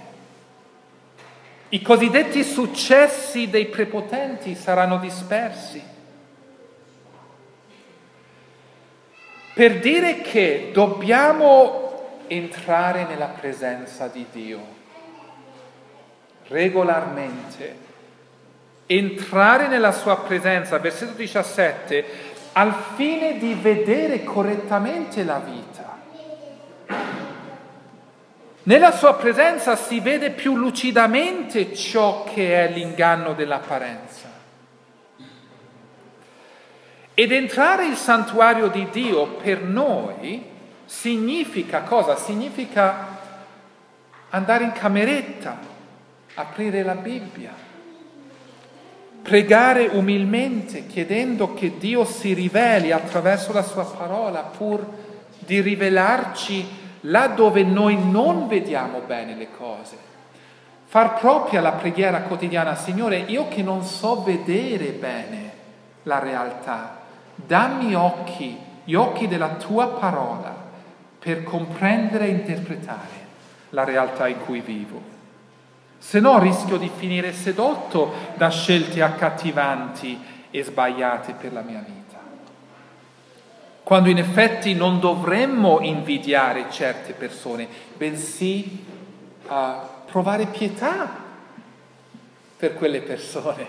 I 1.73 1.83
cosiddetti 1.83 2.43
successi 2.43 3.49
dei 3.49 3.67
prepotenti 3.67 4.57
saranno 4.57 4.99
dispersi. 4.99 5.81
Per 9.55 9.79
dire 9.79 10.21
che 10.21 10.71
dobbiamo 10.73 12.23
entrare 12.27 13.05
nella 13.05 13.27
presenza 13.27 14.09
di 14.09 14.27
Dio 14.33 14.79
regolarmente, 16.49 17.77
entrare 18.87 19.69
nella 19.69 19.93
sua 19.93 20.19
presenza, 20.19 20.79
versetto 20.79 21.13
17, 21.13 22.05
al 22.55 22.75
fine 22.97 23.39
di 23.39 23.55
vedere 23.55 24.25
correttamente 24.25 25.23
la 25.23 25.39
vita 25.39 25.90
nella 28.65 28.93
sua 28.93 29.15
presenza 29.15 29.75
si 29.75 30.01
vede 30.01 30.31
più 30.31 30.55
lucidamente 30.55 31.75
ciò 31.75 32.25
che 32.25 32.65
è 32.65 32.73
l'inganno 32.73 33.33
dell'apparenza. 33.33 34.29
Ed 37.15 37.33
entrare 37.33 37.87
il 37.87 37.97
santuario 37.97 38.69
di 38.69 38.89
Dio 38.91 39.27
per 39.43 39.63
noi 39.63 40.43
significa 40.85 41.83
cosa? 41.83 42.17
Significa 42.17 43.19
andare 44.31 44.65
in 44.65 44.73
cameretta, 44.73 45.59
aprire 46.35 46.83
la 46.83 46.95
Bibbia, 46.95 47.53
pregare 49.23 49.87
umilmente 49.93 50.87
chiedendo 50.87 51.55
che 51.55 51.79
Dio 51.79 52.05
si 52.05 52.33
riveli 52.33 52.93
attraverso 52.93 53.53
la 53.53 53.63
sua 53.63 53.85
parola 53.85 54.41
pur 54.41 54.87
di 55.39 55.61
rivelarci 55.61 56.80
là 57.03 57.29
dove 57.29 57.63
noi 57.63 57.97
non 57.97 58.49
vediamo 58.49 59.01
bene 59.01 59.35
le 59.35 59.49
cose. 59.57 59.97
Far 60.85 61.19
propria 61.21 61.61
la 61.61 61.73
preghiera 61.73 62.23
quotidiana, 62.23 62.75
Signore, 62.75 63.19
io 63.19 63.49
che 63.49 63.63
non 63.63 63.85
so 63.85 64.23
vedere 64.23 64.87
bene 64.87 65.53
la 66.05 66.19
realtà, 66.19 66.99
dammi 67.35 67.95
occhi, 67.95 68.59
gli 68.85 68.95
occhi 68.95 69.29
della 69.29 69.51
tua 69.51 69.89
parola 69.89 70.53
per 71.19 71.45
comprendere 71.45 72.27
e 72.27 72.31
interpretare 72.31 73.29
la 73.71 73.85
realtà 73.85 74.27
in 74.27 74.41
cui 74.45 74.61
vivo. 74.61 75.01
Se 75.99 76.19
no 76.19 76.39
rischio 76.39 76.77
di 76.77 76.91
finire 76.93 77.33
sedotto 77.33 78.13
da 78.35 78.49
scelte 78.49 79.03
accattivanti 79.03 80.19
e 80.51 80.65
sbagliate 80.65 81.35
per 81.35 81.53
la 81.53 81.61
mia 81.61 81.85
vita. 81.87 82.00
Quando 83.91 84.09
in 84.09 84.19
effetti 84.19 84.73
non 84.73 85.01
dovremmo 85.01 85.81
invidiare 85.81 86.71
certe 86.71 87.13
persone, 87.13 87.67
bensì 87.97 88.87
uh, 89.49 89.53
provare 90.09 90.47
pietà 90.47 91.13
per 92.57 92.77
quelle 92.77 93.01
persone. 93.01 93.67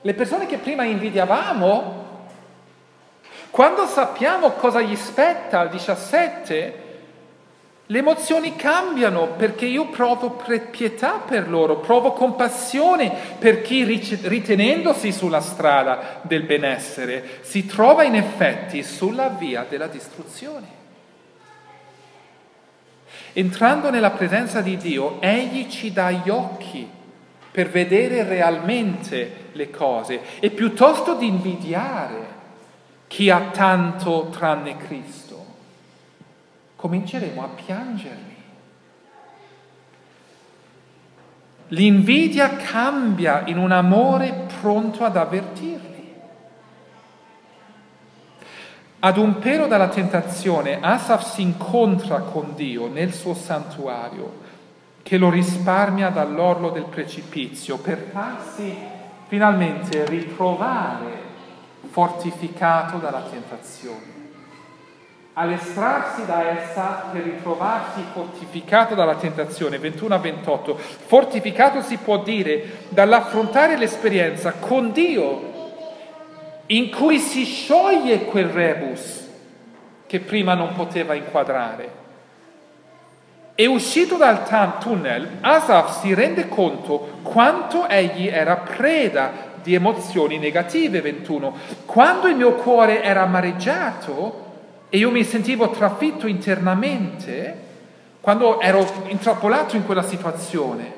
Le 0.00 0.14
persone 0.14 0.46
che 0.46 0.58
prima 0.58 0.84
invidiavamo, 0.84 2.28
quando 3.50 3.84
sappiamo 3.84 4.50
cosa 4.50 4.80
gli 4.80 4.94
spetta 4.94 5.58
al 5.58 5.70
17, 5.70 6.82
le 7.90 7.98
emozioni 7.98 8.54
cambiano 8.54 9.28
perché 9.28 9.64
io 9.64 9.86
provo 9.88 10.42
pietà 10.70 11.22
per 11.26 11.48
loro, 11.48 11.78
provo 11.78 12.12
compassione 12.12 13.10
per 13.38 13.62
chi 13.62 13.82
ritenendosi 13.84 15.10
sulla 15.10 15.40
strada 15.40 16.20
del 16.20 16.42
benessere 16.42 17.38
si 17.40 17.64
trova 17.64 18.02
in 18.02 18.14
effetti 18.14 18.82
sulla 18.82 19.28
via 19.28 19.64
della 19.66 19.86
distruzione. 19.86 20.76
Entrando 23.32 23.88
nella 23.88 24.10
presenza 24.10 24.60
di 24.60 24.76
Dio, 24.76 25.16
Egli 25.22 25.68
ci 25.70 25.90
dà 25.90 26.10
gli 26.10 26.28
occhi 26.28 26.86
per 27.50 27.70
vedere 27.70 28.22
realmente 28.24 29.46
le 29.52 29.70
cose 29.70 30.20
e 30.40 30.50
piuttosto 30.50 31.14
di 31.14 31.26
invidiare 31.26 32.36
chi 33.06 33.30
ha 33.30 33.48
tanto 33.50 34.28
tranne 34.30 34.76
Cristo 34.76 35.27
cominceremo 36.78 37.42
a 37.42 37.48
piangerli. 37.48 38.36
L'invidia 41.70 42.54
cambia 42.54 43.42
in 43.46 43.58
un 43.58 43.72
amore 43.72 44.46
pronto 44.60 45.04
ad 45.04 45.16
avvertirli. 45.16 46.14
Ad 49.00 49.16
un 49.16 49.38
pelo 49.38 49.66
dalla 49.66 49.88
tentazione, 49.88 50.78
Asaf 50.80 51.24
si 51.34 51.42
incontra 51.42 52.20
con 52.20 52.54
Dio 52.54 52.86
nel 52.86 53.12
suo 53.12 53.34
santuario, 53.34 54.46
che 55.02 55.18
lo 55.18 55.30
risparmia 55.30 56.10
dall'orlo 56.10 56.70
del 56.70 56.84
precipizio, 56.84 57.78
per 57.78 58.10
farsi 58.12 58.72
finalmente 59.26 60.06
ritrovare 60.06 61.26
fortificato 61.90 62.98
dalla 62.98 63.22
tentazione 63.22 64.17
ad 65.40 65.52
estrarsi 65.52 66.26
da 66.26 66.50
essa 66.50 67.10
per 67.12 67.22
ritrovarsi 67.22 68.02
fortificato 68.12 68.96
dalla 68.96 69.14
tentazione. 69.14 69.78
21 69.78 70.14
a 70.14 70.18
28. 70.18 70.76
Fortificato 70.76 71.80
si 71.80 71.96
può 71.98 72.18
dire 72.24 72.86
dall'affrontare 72.88 73.76
l'esperienza 73.76 74.54
con 74.54 74.90
Dio, 74.90 75.56
in 76.66 76.90
cui 76.90 77.20
si 77.20 77.44
scioglie 77.44 78.24
quel 78.24 78.48
rebus 78.48 79.28
che 80.06 80.18
prima 80.18 80.54
non 80.54 80.74
poteva 80.74 81.14
inquadrare. 81.14 82.06
E 83.54 83.66
uscito 83.66 84.16
dal 84.16 84.42
tunnel, 84.80 85.38
Asaf 85.40 86.00
si 86.00 86.14
rende 86.14 86.48
conto 86.48 87.20
quanto 87.22 87.86
egli 87.86 88.26
era 88.26 88.56
preda 88.56 89.30
di 89.62 89.74
emozioni 89.74 90.38
negative. 90.38 91.00
21. 91.00 91.56
Quando 91.84 92.26
il 92.26 92.34
mio 92.34 92.54
cuore 92.54 93.04
era 93.04 93.22
amareggiato, 93.22 94.46
e 94.90 94.98
io 94.98 95.10
mi 95.10 95.24
sentivo 95.24 95.70
trafitto 95.70 96.26
internamente 96.26 97.66
quando 98.20 98.60
ero 98.60 99.04
intrappolato 99.08 99.76
in 99.76 99.84
quella 99.84 100.02
situazione. 100.02 100.96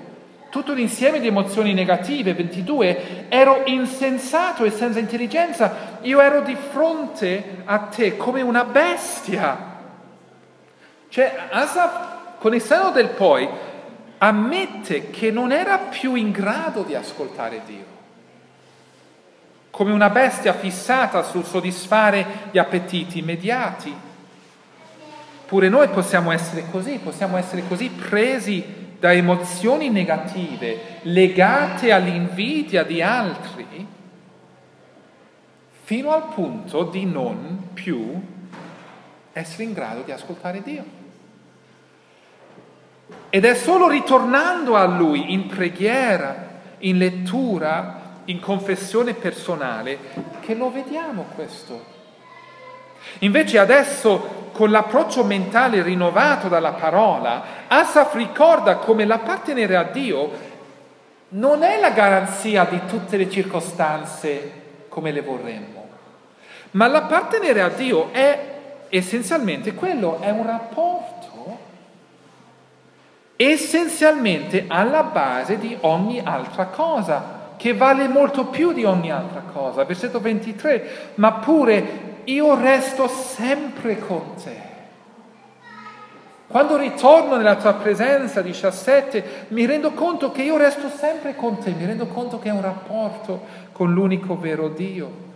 Tutto 0.51 0.73
l'insieme 0.73 1.21
di 1.21 1.29
emozioni 1.29 1.75
negative, 1.75 2.35
22, 2.35 3.27
ero 3.29 3.63
insensato 3.67 4.65
e 4.65 4.71
senza 4.71 4.99
intelligenza, 4.99 5.99
io 6.03 6.21
ero 6.21 6.41
di 6.43 6.57
fronte 6.57 7.63
a 7.65 7.79
te 7.79 8.17
come 8.17 8.43
una 8.43 8.65
bestia. 8.65 9.69
Cioè, 11.09 11.37
Asaf, 11.51 12.39
con 12.39 12.55
il 12.55 12.63
seno 12.63 12.91
del 12.91 13.11
poi, 13.11 13.49
ammette 14.19 15.11
che 15.11 15.31
non 15.31 15.53
era 15.53 15.79
più 15.79 16.15
in 16.15 16.33
grado 16.33 16.83
di 16.83 16.95
ascoltare 16.95 17.63
Dio 17.65 17.90
come 19.71 19.93
una 19.93 20.11
bestia 20.11 20.53
fissata 20.53 21.23
sul 21.23 21.45
soddisfare 21.45 22.27
gli 22.51 22.59
appetiti 22.59 23.21
immediati. 23.21 23.95
Pure 25.47 25.69
noi 25.69 25.89
possiamo 25.89 26.31
essere 26.33 26.67
così, 26.71 26.99
possiamo 27.03 27.37
essere 27.37 27.67
così 27.67 27.89
presi 27.89 28.79
da 28.99 29.13
emozioni 29.13 29.89
negative 29.89 30.99
legate 31.03 31.91
all'invidia 31.91 32.85
di 32.85 33.01
altri, 33.01 33.87
fino 35.85 36.13
al 36.13 36.29
punto 36.35 36.85
di 36.85 37.05
non 37.05 37.71
più 37.73 38.21
essere 39.33 39.65
in 39.65 39.73
grado 39.73 40.03
di 40.03 40.13
ascoltare 40.13 40.63
Dio. 40.63 40.85
Ed 43.31 43.45
è 43.45 43.55
solo 43.55 43.89
ritornando 43.89 44.77
a 44.77 44.85
Lui 44.85 45.33
in 45.33 45.47
preghiera, 45.47 46.61
in 46.79 46.99
lettura, 46.99 48.00
in 48.31 48.41
confessione 48.41 49.15
personale 49.15 49.99
che 50.41 50.55
lo 50.55 50.71
vediamo 50.71 51.27
questo. 51.35 51.99
Invece 53.21 53.59
adesso, 53.59 54.49
con 54.53 54.71
l'approccio 54.71 55.25
mentale 55.25 55.83
rinnovato 55.83 56.49
dalla 56.49 56.73
parola, 56.73 57.43
Asaf 57.69 58.15
ricorda 58.15 58.77
come 58.77 59.05
l'appartenere 59.05 59.77
a 59.77 59.83
Dio 59.85 60.49
non 61.31 61.63
è 61.63 61.79
la 61.79 61.91
garanzia 61.91 62.65
di 62.65 62.81
tutte 62.87 63.17
le 63.17 63.31
circostanze 63.31 64.59
come 64.89 65.13
le 65.13 65.23
vorremmo, 65.23 65.89
ma 66.73 66.87
l'appartenere 66.89 67.61
a 67.61 67.69
Dio 67.69 68.13
è 68.13 68.59
essenzialmente 68.89 69.75
quello, 69.75 70.21
è 70.21 70.31
un 70.31 70.47
rapporto 70.47 71.19
essenzialmente 73.37 74.67
alla 74.69 75.05
base 75.05 75.59
di 75.59 75.75
ogni 75.81 76.21
altra 76.23 76.67
cosa 76.67 77.40
che 77.61 77.75
vale 77.75 78.09
molto 78.09 78.47
più 78.47 78.73
di 78.73 78.85
ogni 78.85 79.13
altra 79.13 79.43
cosa. 79.53 79.85
Versetto 79.85 80.19
23, 80.19 81.11
ma 81.17 81.33
pure 81.33 82.23
io 82.25 82.59
resto 82.59 83.07
sempre 83.07 83.99
con 83.99 84.33
te. 84.43 84.69
Quando 86.47 86.79
ritorno 86.79 87.37
nella 87.37 87.57
tua 87.57 87.75
presenza, 87.75 88.41
17, 88.41 89.45
mi 89.49 89.67
rendo 89.67 89.91
conto 89.91 90.33
che 90.33 90.41
io 90.41 90.57
resto 90.57 90.89
sempre 90.89 91.37
con 91.37 91.59
te, 91.59 91.73
mi 91.73 91.85
rendo 91.85 92.07
conto 92.07 92.39
che 92.39 92.49
è 92.49 92.53
un 92.53 92.63
rapporto 92.63 93.43
con 93.73 93.93
l'unico 93.93 94.39
vero 94.39 94.69
Dio. 94.69 95.29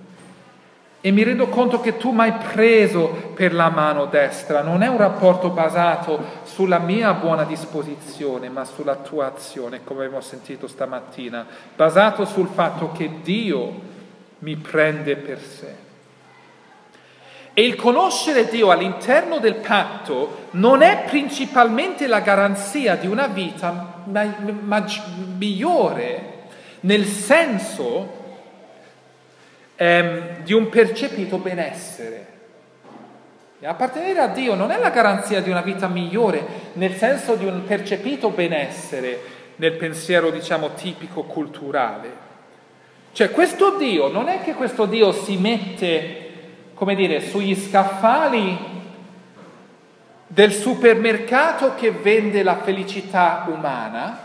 E 1.07 1.11
mi 1.11 1.23
rendo 1.23 1.49
conto 1.49 1.83
che 1.83 1.99
tu 1.99 2.13
mi 2.13 2.23
hai 2.23 2.33
preso 2.33 3.33
per 3.35 3.53
la 3.53 3.69
mano 3.69 4.07
destra. 4.07 4.63
Non 4.63 4.83
è 4.83 4.87
un 4.87 4.97
rapporto 4.97 5.51
basato 5.51 6.19
sulla 6.45 6.79
mia 6.79 7.13
buona 7.13 7.45
disposizione, 7.45 8.49
ma 8.49 8.65
sulla 8.65 8.95
tua 8.97 9.27
azione, 9.27 9.85
come 9.85 10.07
abbiamo 10.07 10.23
sentito 10.23 10.67
stamattina, 10.67 11.45
basato 11.77 12.25
sul 12.25 12.49
fatto 12.49 12.91
che 12.93 13.21
Dio 13.23 13.81
mi 14.39 14.57
prende 14.57 15.17
per 15.17 15.43
sé. 15.43 15.75
E 17.53 17.63
il 17.67 17.77
conoscere 17.77 18.49
Dio 18.49 18.71
all'interno 18.71 19.37
del 19.41 19.57
patto 19.57 20.47
non 20.53 20.81
è 20.81 21.05
principalmente 21.07 22.07
la 22.07 22.21
garanzia 22.21 22.97
di 22.97 23.09
una 23.09 23.27
vita 23.27 24.05
migliore, 25.37 26.45
nel 26.81 27.05
senso 27.05 28.23
ehm, 29.77 30.43
di 30.43 30.53
un 30.53 30.69
percepito 30.69 31.39
benessere. 31.39 32.33
E 33.61 33.67
appartenere 33.67 34.21
a 34.21 34.29
Dio 34.29 34.55
non 34.55 34.71
è 34.71 34.79
la 34.79 34.91
garanzia 34.91 35.41
di 35.41 35.51
una 35.51 35.63
vita 35.63 35.89
migliore, 35.89 36.45
nel 36.75 36.95
senso 36.95 37.35
di 37.35 37.47
un 37.47 37.65
percepito 37.65 38.31
benessere 38.31 39.21
nel 39.57 39.73
pensiero, 39.73 40.31
diciamo, 40.31 40.75
tipico 40.75 41.23
culturale. 41.23 42.23
Cioè 43.13 43.31
questo 43.31 43.77
Dio, 43.77 44.09
non 44.09 44.29
è 44.29 44.43
che 44.43 44.55
questo 44.55 44.87
Dio 44.87 45.13
si 45.13 45.37
mette, 45.37 46.31
come 46.75 46.95
dire, 46.95 47.21
sugli 47.21 47.55
scaffali 47.55 48.73
del 50.27 50.53
supermercato 50.53 51.75
che 51.77 51.93
vende 51.93 52.43
la 52.43 52.57
felicità 52.57 53.47
umana, 53.49 54.24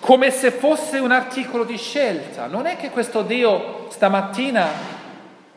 come 0.00 0.30
se 0.30 0.50
fosse 0.50 0.98
un 0.98 1.12
articolo 1.12 1.64
di 1.64 1.76
scelta. 1.76 2.46
Non 2.46 2.66
è 2.66 2.76
che 2.76 2.90
questo 2.90 3.22
Dio 3.22 3.86
stamattina 3.90 4.66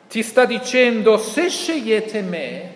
ti 0.07 0.21
sta 0.21 0.45
dicendo 0.45 1.17
se 1.17 1.49
scegliete 1.49 2.21
me, 2.21 2.73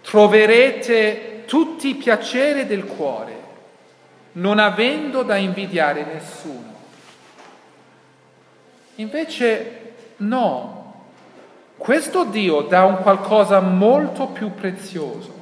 troverete 0.00 1.42
tutti 1.44 1.88
i 1.88 1.94
piaceri 1.96 2.66
del 2.66 2.84
cuore, 2.84 3.36
non 4.32 4.58
avendo 4.58 5.22
da 5.22 5.36
invidiare 5.36 6.04
nessuno. 6.04 6.76
Invece 8.96 9.92
no, 10.18 11.04
questo 11.76 12.24
Dio 12.24 12.62
dà 12.62 12.84
un 12.84 12.98
qualcosa 12.98 13.60
molto 13.60 14.28
più 14.28 14.54
prezioso 14.54 15.37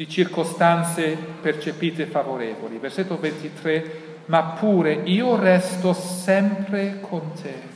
di 0.00 0.08
circostanze 0.08 1.14
percepite 1.42 2.06
favorevoli. 2.06 2.78
Versetto 2.78 3.18
23, 3.18 4.22
ma 4.26 4.42
pure 4.58 4.94
io 5.04 5.36
resto 5.36 5.92
sempre 5.92 7.00
con 7.02 7.32
te 7.34 7.68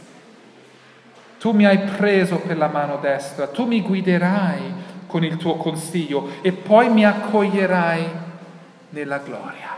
tu 1.44 1.50
mi 1.50 1.66
hai 1.66 1.76
preso 1.76 2.36
per 2.38 2.56
la 2.56 2.68
mano 2.68 2.96
destra, 2.96 3.48
tu 3.48 3.66
mi 3.66 3.82
guiderai 3.82 4.62
con 5.06 5.22
il 5.22 5.36
tuo 5.36 5.56
consiglio 5.56 6.30
e 6.40 6.52
poi 6.52 6.88
mi 6.88 7.04
accoglierai 7.04 8.08
nella 8.88 9.18
gloria. 9.18 9.76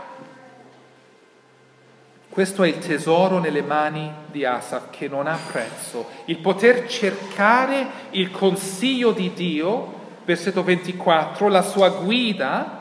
Questo 2.29 2.63
è 2.63 2.69
il 2.69 2.77
tesoro 2.77 3.39
nelle 3.39 3.63
mani 3.63 4.09
di 4.31 4.45
Asaf 4.45 4.89
che 4.91 5.09
non 5.09 5.27
ha 5.27 5.37
prezzo, 5.51 6.07
il 6.27 6.37
poter 6.37 6.87
cercare 6.87 7.85
il 8.11 8.31
consiglio 8.31 9.11
di 9.11 9.33
Dio, 9.33 9.96
versetto 10.27 10.61
24, 10.61 11.47
la 11.47 11.61
sua 11.61 11.87
guida 11.87 12.79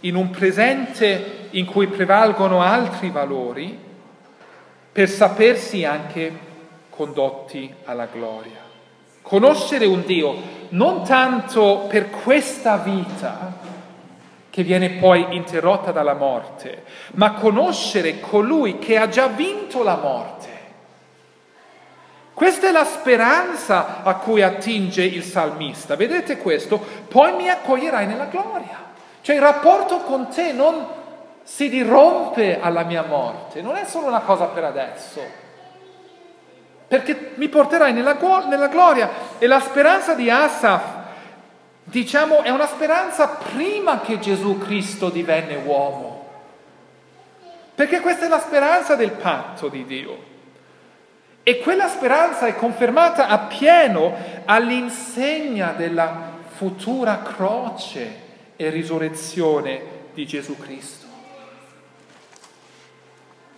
in 0.00 0.14
un 0.14 0.30
presente 0.30 1.48
in 1.50 1.64
cui 1.66 1.88
prevalgono 1.88 2.62
altri 2.62 3.10
valori, 3.10 3.76
per 4.92 5.08
sapersi 5.08 5.84
anche 5.84 6.32
condotti 6.88 7.74
alla 7.84 8.06
gloria. 8.06 8.60
Conoscere 9.22 9.86
un 9.86 10.04
Dio 10.04 10.36
non 10.68 11.02
tanto 11.02 11.86
per 11.88 12.10
questa 12.10 12.76
vita 12.76 13.56
che 14.48 14.62
viene 14.62 14.90
poi 14.90 15.26
interrotta 15.30 15.90
dalla 15.90 16.14
morte, 16.14 16.84
ma 17.14 17.32
conoscere 17.32 18.20
colui 18.20 18.78
che 18.78 18.96
ha 18.98 19.08
già 19.08 19.26
vinto 19.26 19.82
la 19.82 19.96
morte. 19.96 20.47
Questa 22.38 22.68
è 22.68 22.70
la 22.70 22.84
speranza 22.84 24.04
a 24.04 24.14
cui 24.14 24.42
attinge 24.42 25.02
il 25.02 25.24
salmista. 25.24 25.96
Vedete 25.96 26.38
questo? 26.38 26.78
Poi 27.08 27.34
mi 27.34 27.50
accoglierai 27.50 28.06
nella 28.06 28.26
gloria. 28.26 28.76
Cioè 29.20 29.34
il 29.34 29.42
rapporto 29.42 29.98
con 29.98 30.28
te 30.28 30.52
non 30.52 30.86
si 31.42 31.68
dirompe 31.68 32.60
alla 32.60 32.84
mia 32.84 33.02
morte, 33.02 33.60
non 33.60 33.74
è 33.74 33.84
solo 33.84 34.06
una 34.06 34.20
cosa 34.20 34.44
per 34.44 34.64
adesso 34.64 35.46
perché 36.88 37.32
mi 37.34 37.48
porterai 37.48 37.92
nella, 37.92 38.16
nella 38.48 38.68
gloria. 38.68 39.10
E 39.38 39.46
la 39.46 39.60
speranza 39.60 40.14
di 40.14 40.30
Asaf, 40.30 40.82
diciamo, 41.84 42.42
è 42.42 42.48
una 42.48 42.66
speranza 42.66 43.28
prima 43.28 44.00
che 44.00 44.18
Gesù 44.18 44.56
Cristo 44.56 45.10
divenne 45.10 45.56
uomo. 45.56 46.16
Perché 47.74 48.00
questa 48.00 48.24
è 48.24 48.28
la 48.28 48.40
speranza 48.40 48.94
del 48.94 49.12
patto 49.12 49.68
di 49.68 49.84
Dio. 49.84 50.27
E 51.48 51.60
quella 51.60 51.88
speranza 51.88 52.46
è 52.46 52.54
confermata 52.54 53.26
appieno 53.26 54.14
all'insegna 54.44 55.72
della 55.72 56.40
futura 56.46 57.22
croce 57.22 58.16
e 58.54 58.68
risurrezione 58.68 59.80
di 60.12 60.26
Gesù 60.26 60.58
Cristo. 60.58 61.06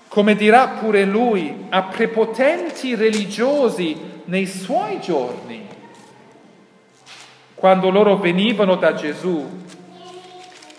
Come 0.06 0.36
dirà 0.36 0.68
pure 0.68 1.04
lui, 1.04 1.66
a 1.68 1.82
prepotenti 1.82 2.94
religiosi 2.94 4.22
nei 4.26 4.46
suoi 4.46 5.00
giorni, 5.00 5.66
quando 7.56 7.90
loro 7.90 8.18
venivano 8.18 8.76
da 8.76 8.94
Gesù 8.94 9.48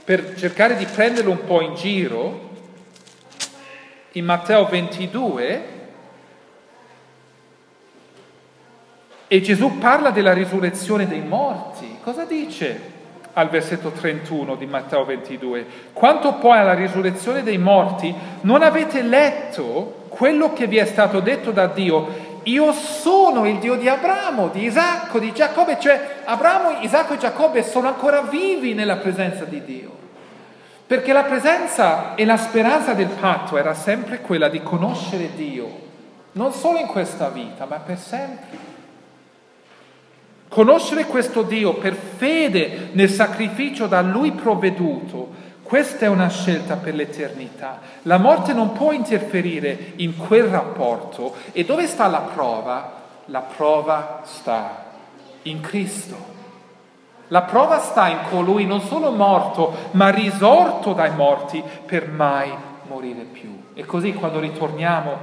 per 0.05 0.35
cercare 0.37 0.77
di 0.77 0.85
prenderlo 0.85 1.31
un 1.31 1.43
po' 1.43 1.59
in 1.59 1.75
giro, 1.75 2.49
in 4.13 4.23
Matteo 4.23 4.65
22, 4.65 5.70
e 9.33 9.39
Gesù 9.39 9.77
parla 9.77 10.09
della 10.09 10.33
risurrezione 10.33 11.07
dei 11.07 11.21
morti. 11.21 11.99
Cosa 12.03 12.25
dice? 12.25 12.99
al 13.33 13.47
versetto 13.47 13.91
31 13.91 14.55
di 14.55 14.65
Matteo 14.65 15.05
22. 15.05 15.65
Quanto 15.93 16.33
poi 16.33 16.57
alla 16.57 16.73
risurrezione 16.73 17.43
dei 17.43 17.57
morti, 17.57 18.13
non 18.41 18.61
avete 18.61 19.01
letto 19.01 20.03
quello 20.09 20.51
che 20.51 20.67
vi 20.67 20.75
è 20.75 20.83
stato 20.83 21.21
detto 21.21 21.51
da 21.51 21.67
Dio? 21.67 22.39
Io 22.43 22.73
sono 22.73 23.47
il 23.47 23.57
Dio 23.59 23.75
di 23.75 23.87
Abramo, 23.87 24.49
di 24.49 24.65
Isacco, 24.65 25.17
di 25.17 25.31
Giacobbe, 25.31 25.77
cioè 25.79 26.17
Abramo, 26.25 26.81
Isacco 26.81 27.13
e 27.13 27.17
Giacobbe 27.17 27.63
sono 27.63 27.87
ancora 27.87 28.23
vivi 28.23 28.73
nella 28.73 28.97
presenza 28.97 29.45
di 29.45 29.63
Dio. 29.63 29.91
Perché 30.85 31.13
la 31.13 31.23
presenza 31.23 32.15
e 32.15 32.25
la 32.25 32.35
speranza 32.35 32.91
del 32.91 33.07
patto 33.07 33.57
era 33.57 33.75
sempre 33.75 34.19
quella 34.19 34.49
di 34.49 34.61
conoscere 34.61 35.29
Dio, 35.33 35.69
non 36.33 36.51
solo 36.51 36.79
in 36.79 36.87
questa 36.87 37.29
vita, 37.29 37.65
ma 37.65 37.77
per 37.77 37.97
sempre. 37.97 38.70
Conoscere 40.51 41.05
questo 41.05 41.43
Dio 41.43 41.75
per 41.75 41.93
fede 41.93 42.89
nel 42.91 43.09
sacrificio 43.09 43.87
da 43.87 44.01
Lui 44.01 44.33
provveduto, 44.33 45.29
questa 45.63 46.03
è 46.03 46.09
una 46.09 46.27
scelta 46.27 46.75
per 46.75 46.93
l'eternità. 46.93 47.79
La 48.01 48.17
morte 48.17 48.51
non 48.51 48.73
può 48.73 48.91
interferire 48.91 49.93
in 49.95 50.17
quel 50.17 50.43
rapporto. 50.43 51.35
E 51.53 51.63
dove 51.63 51.87
sta 51.87 52.07
la 52.07 52.19
prova? 52.33 52.91
La 53.27 53.39
prova 53.39 54.23
sta 54.25 54.87
in 55.43 55.61
Cristo. 55.61 56.17
La 57.29 57.43
prova 57.43 57.79
sta 57.79 58.09
in 58.09 58.19
colui 58.29 58.65
non 58.65 58.81
solo 58.81 59.11
morto, 59.11 59.73
ma 59.91 60.09
risorto 60.09 60.91
dai 60.91 61.15
morti 61.15 61.63
per 61.85 62.09
mai 62.09 62.51
morire 62.89 63.23
più. 63.23 63.57
E 63.73 63.85
così 63.85 64.11
quando 64.11 64.41
ritorniamo 64.41 65.17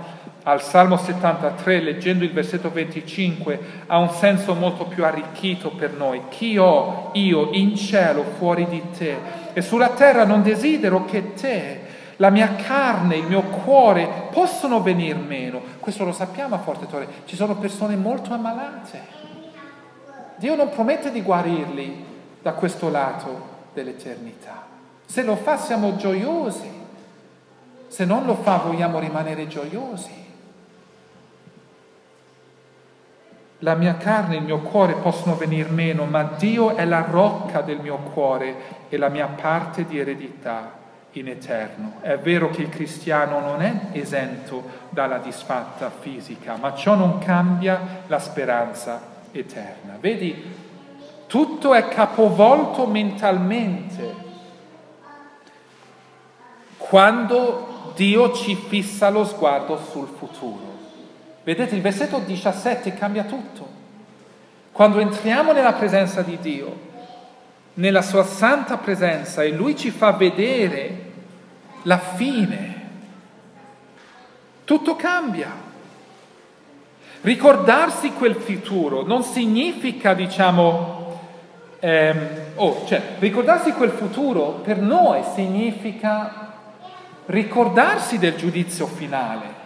al 0.49 0.63
Salmo 0.63 0.97
73, 0.97 1.83
leggendo 1.83 2.25
il 2.25 2.33
versetto 2.33 2.71
25, 2.71 3.61
ha 3.87 3.99
un 3.99 4.09
senso 4.09 4.55
molto 4.55 4.87
più 4.87 5.05
arricchito 5.05 5.69
per 5.73 5.93
noi. 5.93 6.23
Chi 6.31 6.57
ho 6.57 7.11
io 7.13 7.51
in 7.53 7.77
cielo 7.77 8.23
fuori 8.39 8.67
di 8.67 8.83
te? 8.97 9.19
E 9.53 9.61
sulla 9.61 9.91
terra 9.91 10.25
non 10.25 10.43
desidero 10.43 11.05
che 11.05 11.35
te, 11.35 11.81
la 12.17 12.31
mia 12.31 12.55
carne, 12.55 13.17
il 13.17 13.27
mio 13.27 13.43
cuore 13.43 14.09
possono 14.31 14.81
venir 14.81 15.17
meno. 15.17 15.61
Questo 15.81 16.07
lo 16.07 16.13
sappiamo 16.13 16.55
a 16.55 16.59
Forte 16.59 16.87
Torre. 16.87 17.09
Ci 17.27 17.37
sono 17.37 17.57
persone 17.57 17.95
molto 17.97 18.33
ammalate. 18.33 19.03
Dio 20.37 20.55
non 20.55 20.71
promette 20.71 21.13
di 21.13 21.21
guarirli 21.21 22.05
da 22.41 22.53
questo 22.53 22.89
lato 22.89 23.57
dell'eternità. 23.75 24.65
Se 25.05 25.23
lo 25.23 25.37
fa 25.37 25.59
siamo 25.59 25.97
gioiosi, 25.97 26.71
se 27.87 28.05
non 28.07 28.25
lo 28.25 28.35
fa 28.35 28.57
vogliamo 28.65 28.99
rimanere 28.99 29.47
gioiosi. 29.47 30.25
La 33.63 33.75
mia 33.75 33.97
carne 33.97 34.35
e 34.35 34.39
il 34.39 34.45
mio 34.45 34.61
cuore 34.61 34.95
possono 34.95 35.35
venir 35.35 35.71
meno, 35.71 36.05
ma 36.05 36.23
Dio 36.23 36.77
è 36.77 36.85
la 36.85 37.05
rocca 37.09 37.61
del 37.61 37.81
mio 37.81 37.97
cuore 37.97 38.55
e 38.89 38.97
la 38.97 39.09
mia 39.09 39.27
parte 39.27 39.85
di 39.85 39.99
eredità 39.99 40.79
in 41.13 41.29
eterno. 41.29 41.95
È 42.01 42.17
vero 42.19 42.51
che 42.51 42.63
il 42.63 42.69
cristiano 42.69 43.41
non 43.41 43.61
è 43.63 43.89
esento 43.93 44.63
dalla 44.91 45.19
disfatta 45.19 45.91
fisica, 45.91 46.57
ma 46.57 46.75
ciò 46.75 46.95
non 46.95 47.19
cambia 47.19 48.03
la 48.07 48.21
speranza 48.21 49.01
eterna. 49.33 49.97
Vedi, 49.99 50.55
tutto 51.27 51.75
è 51.75 51.89
capovolto 51.89 52.87
mentalmente 52.87 54.27
quando 56.77 57.93
Dio 57.95 58.33
ci 58.33 58.55
fissa 58.55 59.11
lo 59.11 59.25
sguardo 59.25 59.77
sul 59.91 60.07
futuro. 60.07 60.68
Vedete, 61.45 61.75
il 61.75 61.81
versetto 61.81 62.19
17 62.19 62.95
cambia 62.95 63.25
tutto. 63.25 63.77
Quando 64.73 64.99
entriamo 64.99 65.53
nella 65.53 65.73
presenza 65.73 66.23
di 66.23 66.39
Dio, 66.41 66.87
nella 67.75 68.03
sua 68.03 68.25
santa 68.25 68.77
presenza, 68.77 69.43
e 69.43 69.51
Lui 69.51 69.77
ci 69.77 69.91
fa 69.91 70.13
vedere 70.13 71.07
la 71.83 71.99
fine, 71.99 72.87
tutto 74.65 74.97
cambia. 74.97 75.51
Ricordarsi 77.23 78.13
quel 78.13 78.37
futuro 78.37 79.03
non 79.03 79.23
significa, 79.23 80.15
diciamo, 80.15 81.21
ehm, 81.81 82.29
oh, 82.57 82.85
cioè, 82.87 83.03
ricordarsi 83.19 83.73
quel 83.73 83.91
futuro 83.91 84.61
per 84.63 84.79
noi 84.79 85.23
significa 85.35 86.53
ricordarsi 87.27 88.19
del 88.19 88.37
giudizio 88.37 88.87
finale 88.87 89.58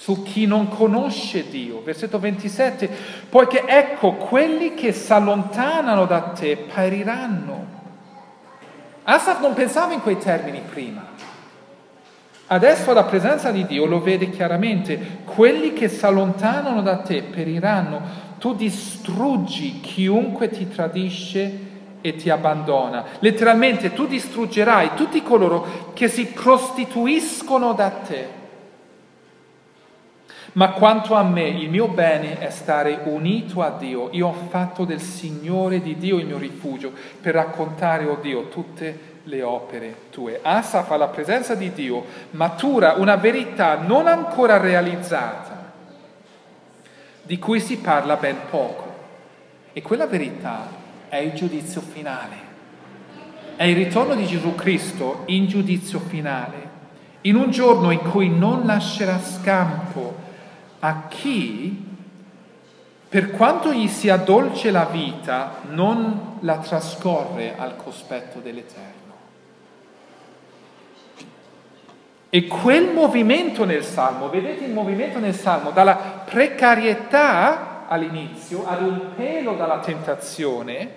su 0.00 0.22
chi 0.22 0.46
non 0.46 0.68
conosce 0.68 1.50
Dio. 1.50 1.82
Versetto 1.82 2.18
27, 2.18 2.88
poiché 3.28 3.66
ecco 3.66 4.14
quelli 4.14 4.72
che 4.72 4.92
si 4.92 5.12
allontanano 5.12 6.06
da 6.06 6.20
te 6.20 6.56
periranno. 6.56 7.66
Asaf 9.02 9.42
non 9.42 9.52
pensava 9.52 9.92
in 9.92 10.00
quei 10.00 10.16
termini 10.16 10.62
prima. 10.66 11.06
Adesso 12.46 12.94
la 12.94 13.04
presenza 13.04 13.50
di 13.50 13.66
Dio 13.66 13.84
lo 13.84 14.00
vede 14.00 14.30
chiaramente. 14.30 15.18
Quelli 15.26 15.74
che 15.74 15.90
si 15.90 16.02
allontanano 16.06 16.80
da 16.80 16.96
te 17.00 17.22
periranno. 17.22 18.00
Tu 18.38 18.54
distruggi 18.54 19.80
chiunque 19.80 20.48
ti 20.48 20.66
tradisce 20.66 21.58
e 22.00 22.16
ti 22.16 22.30
abbandona. 22.30 23.04
Letteralmente 23.18 23.92
tu 23.92 24.06
distruggerai 24.06 24.92
tutti 24.94 25.22
coloro 25.22 25.92
che 25.92 26.08
si 26.08 26.24
prostituiscono 26.24 27.74
da 27.74 27.90
te. 27.90 28.39
Ma 30.52 30.70
quanto 30.70 31.14
a 31.14 31.22
me, 31.22 31.46
il 31.46 31.70
mio 31.70 31.86
bene 31.86 32.38
è 32.38 32.50
stare 32.50 33.02
unito 33.04 33.62
a 33.62 33.70
Dio. 33.70 34.08
Io 34.12 34.28
ho 34.28 34.46
fatto 34.48 34.84
del 34.84 35.00
Signore 35.00 35.80
di 35.80 35.96
Dio 35.96 36.18
il 36.18 36.26
mio 36.26 36.38
rifugio 36.38 36.92
per 37.20 37.34
raccontare, 37.34 38.04
oh 38.06 38.18
Dio, 38.20 38.48
tutte 38.48 39.08
le 39.24 39.42
opere 39.42 39.94
tue. 40.10 40.40
Asaf 40.42 40.90
alla 40.90 41.06
presenza 41.06 41.54
di 41.54 41.72
Dio 41.72 42.04
matura 42.30 42.94
una 42.94 43.14
verità 43.16 43.78
non 43.78 44.08
ancora 44.08 44.56
realizzata, 44.56 45.72
di 47.22 47.38
cui 47.38 47.60
si 47.60 47.78
parla 47.78 48.16
ben 48.16 48.36
poco. 48.50 48.88
E 49.72 49.82
quella 49.82 50.06
verità 50.06 50.68
è 51.08 51.18
il 51.18 51.32
giudizio 51.32 51.80
finale. 51.80 52.48
È 53.54 53.62
il 53.64 53.76
ritorno 53.76 54.16
di 54.16 54.26
Gesù 54.26 54.56
Cristo 54.56 55.22
in 55.26 55.46
giudizio 55.46 56.00
finale, 56.00 56.68
in 57.22 57.36
un 57.36 57.50
giorno 57.50 57.92
in 57.92 58.00
cui 58.00 58.28
non 58.28 58.64
lascerà 58.64 59.20
scampo 59.20 60.28
a 60.80 61.06
chi, 61.08 61.88
per 63.08 63.30
quanto 63.30 63.72
gli 63.72 63.88
sia 63.88 64.16
dolce 64.16 64.70
la 64.70 64.84
vita, 64.84 65.56
non 65.68 66.38
la 66.40 66.58
trascorre 66.58 67.56
al 67.56 67.76
cospetto 67.76 68.38
dell'Eterno. 68.38 68.98
E 72.30 72.46
quel 72.46 72.92
movimento 72.92 73.64
nel 73.64 73.84
Salmo, 73.84 74.28
vedete 74.28 74.64
il 74.64 74.72
movimento 74.72 75.18
nel 75.18 75.34
Salmo, 75.34 75.72
dalla 75.72 75.96
precarietà 75.96 77.88
all'inizio 77.88 78.64
ad 78.66 78.82
un 78.82 79.14
pelo 79.16 79.54
dalla 79.54 79.80
tentazione, 79.80 80.94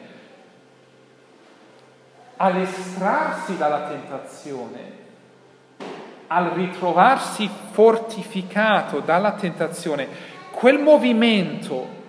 all'estrarsi 2.38 3.58
dalla 3.58 3.88
tentazione, 3.88 5.02
al 6.28 6.52
ritrovarsi 6.52 7.50
fortificato 7.72 9.00
dalla 9.00 9.34
tentazione, 9.34 10.08
quel 10.52 10.80
movimento 10.80 12.02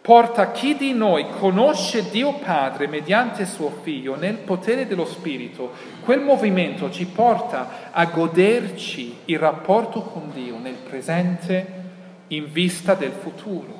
porta 0.00 0.50
chi 0.50 0.76
di 0.76 0.92
noi 0.92 1.26
conosce 1.38 2.08
Dio 2.10 2.34
Padre 2.34 2.86
mediante 2.86 3.44
suo 3.44 3.70
Figlio 3.82 4.16
nel 4.16 4.36
potere 4.36 4.86
dello 4.86 5.04
Spirito, 5.04 5.72
quel 6.02 6.20
movimento 6.20 6.90
ci 6.90 7.06
porta 7.06 7.90
a 7.90 8.06
goderci 8.06 9.18
il 9.26 9.38
rapporto 9.38 10.00
con 10.02 10.30
Dio 10.32 10.58
nel 10.58 10.74
presente 10.74 11.78
in 12.28 12.50
vista 12.50 12.94
del 12.94 13.12
futuro. 13.12 13.78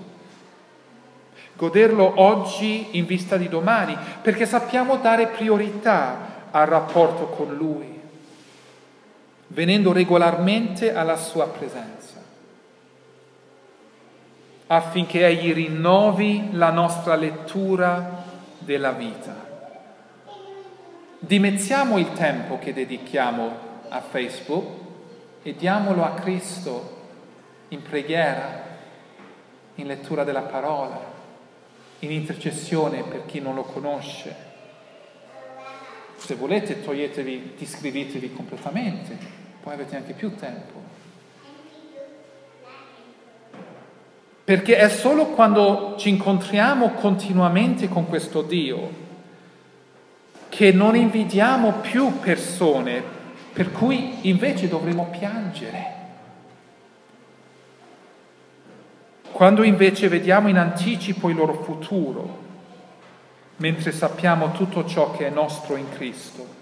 Goderlo 1.56 2.12
oggi 2.16 2.88
in 2.92 3.06
vista 3.06 3.36
di 3.36 3.48
domani, 3.48 3.96
perché 4.22 4.46
sappiamo 4.46 4.96
dare 4.96 5.26
priorità 5.26 6.48
al 6.50 6.66
rapporto 6.66 7.26
con 7.26 7.54
Lui 7.54 7.99
venendo 9.52 9.92
regolarmente 9.92 10.94
alla 10.94 11.16
sua 11.16 11.48
presenza, 11.48 12.22
affinché 14.68 15.26
Egli 15.26 15.52
rinnovi 15.52 16.50
la 16.52 16.70
nostra 16.70 17.16
lettura 17.16 18.24
della 18.58 18.92
vita. 18.92 19.48
Dimezziamo 21.18 21.98
il 21.98 22.12
tempo 22.12 22.58
che 22.58 22.72
dedichiamo 22.72 23.68
a 23.88 24.00
Facebook 24.00 24.78
e 25.42 25.56
diamolo 25.56 26.04
a 26.04 26.12
Cristo 26.12 26.98
in 27.68 27.82
preghiera, 27.82 28.68
in 29.74 29.86
lettura 29.86 30.22
della 30.22 30.42
parola, 30.42 30.98
in 32.00 32.12
intercessione 32.12 33.02
per 33.02 33.26
chi 33.26 33.40
non 33.40 33.56
lo 33.56 33.62
conosce. 33.62 34.48
Se 36.16 36.34
volete 36.36 36.82
toglietevi, 36.82 37.54
iscrivetevi 37.58 38.32
completamente, 38.32 39.39
poi 39.62 39.74
avete 39.74 39.96
anche 39.96 40.12
più 40.12 40.34
tempo. 40.36 40.78
Perché 44.44 44.76
è 44.76 44.88
solo 44.88 45.26
quando 45.26 45.94
ci 45.98 46.08
incontriamo 46.08 46.90
continuamente 46.90 47.88
con 47.88 48.08
questo 48.08 48.42
Dio 48.42 49.08
che 50.48 50.72
non 50.72 50.96
invidiamo 50.96 51.74
più 51.74 52.18
persone 52.18 53.02
per 53.52 53.70
cui 53.70 54.28
invece 54.28 54.66
dovremo 54.66 55.08
piangere. 55.10 55.98
Quando 59.30 59.62
invece 59.62 60.08
vediamo 60.08 60.48
in 60.48 60.58
anticipo 60.58 61.28
il 61.30 61.36
loro 61.36 61.62
futuro, 61.62 62.38
mentre 63.56 63.92
sappiamo 63.92 64.50
tutto 64.52 64.84
ciò 64.84 65.12
che 65.12 65.28
è 65.28 65.30
nostro 65.30 65.76
in 65.76 65.88
Cristo 65.90 66.59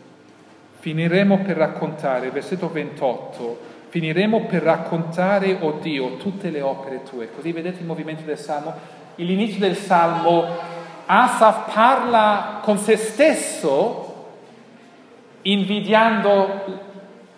finiremo 0.81 1.39
per 1.39 1.57
raccontare, 1.57 2.31
versetto 2.31 2.71
28, 2.71 3.59
finiremo 3.89 4.47
per 4.47 4.63
raccontare, 4.63 5.57
oh 5.61 5.79
Dio, 5.81 6.17
tutte 6.17 6.51
le 6.51 6.61
opere 6.61 7.03
tue. 7.03 7.31
Così 7.31 7.53
vedete 7.53 7.81
il 7.81 7.87
movimento 7.87 8.23
del 8.23 8.39
Salmo. 8.39 8.75
L'inizio 9.17 9.59
del 9.59 9.77
Salmo, 9.77 10.47
Asaf 11.07 11.73
parla 11.73 12.61
con 12.63 12.79
se 12.79 12.97
stesso, 12.97 14.27
invidiando 15.43 16.87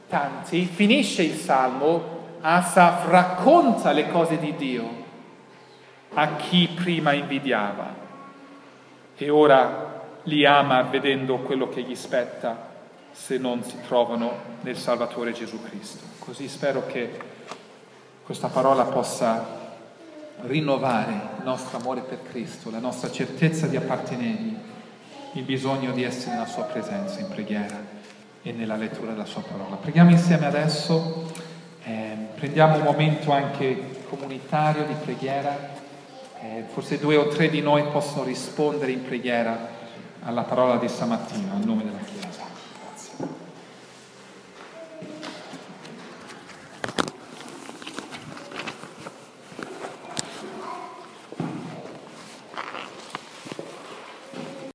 tanti, 0.08 0.64
finisce 0.64 1.22
il 1.22 1.34
Salmo, 1.34 2.18
Asaf 2.40 3.08
racconta 3.08 3.92
le 3.92 4.08
cose 4.08 4.38
di 4.38 4.54
Dio 4.56 4.98
a 6.14 6.36
chi 6.36 6.68
prima 6.74 7.12
invidiava 7.12 7.94
e 9.16 9.30
ora 9.30 10.02
li 10.24 10.44
ama 10.44 10.82
vedendo 10.82 11.38
quello 11.38 11.68
che 11.68 11.82
gli 11.82 11.94
spetta 11.94 12.69
se 13.12 13.38
non 13.38 13.62
si 13.62 13.76
trovano 13.86 14.32
nel 14.62 14.76
Salvatore 14.76 15.32
Gesù 15.32 15.60
Cristo. 15.62 16.04
Così 16.18 16.48
spero 16.48 16.86
che 16.86 17.10
questa 18.24 18.48
parola 18.48 18.84
possa 18.84 19.58
rinnovare 20.42 21.12
il 21.38 21.44
nostro 21.44 21.78
amore 21.78 22.02
per 22.02 22.22
Cristo, 22.22 22.70
la 22.70 22.78
nostra 22.78 23.10
certezza 23.10 23.66
di 23.66 23.76
appartenergli, 23.76 24.56
il 25.32 25.42
bisogno 25.42 25.92
di 25.92 26.02
essere 26.02 26.32
nella 26.34 26.46
sua 26.46 26.64
presenza 26.64 27.20
in 27.20 27.28
preghiera 27.28 27.78
e 28.42 28.52
nella 28.52 28.76
lettura 28.76 29.12
della 29.12 29.26
sua 29.26 29.42
parola. 29.42 29.76
Preghiamo 29.76 30.10
insieme 30.10 30.46
adesso, 30.46 31.30
eh, 31.84 32.16
prendiamo 32.34 32.76
un 32.76 32.82
momento 32.82 33.32
anche 33.32 34.02
comunitario 34.08 34.84
di 34.84 34.94
preghiera, 34.94 35.70
eh, 36.40 36.64
forse 36.72 36.98
due 36.98 37.16
o 37.16 37.28
tre 37.28 37.50
di 37.50 37.60
noi 37.60 37.84
possono 37.84 38.24
rispondere 38.24 38.92
in 38.92 39.04
preghiera 39.04 39.78
alla 40.22 40.42
parola 40.42 40.76
di 40.76 40.88
stamattina, 40.88 41.52
al 41.52 41.64
nome 41.64 41.84
del 41.84 41.92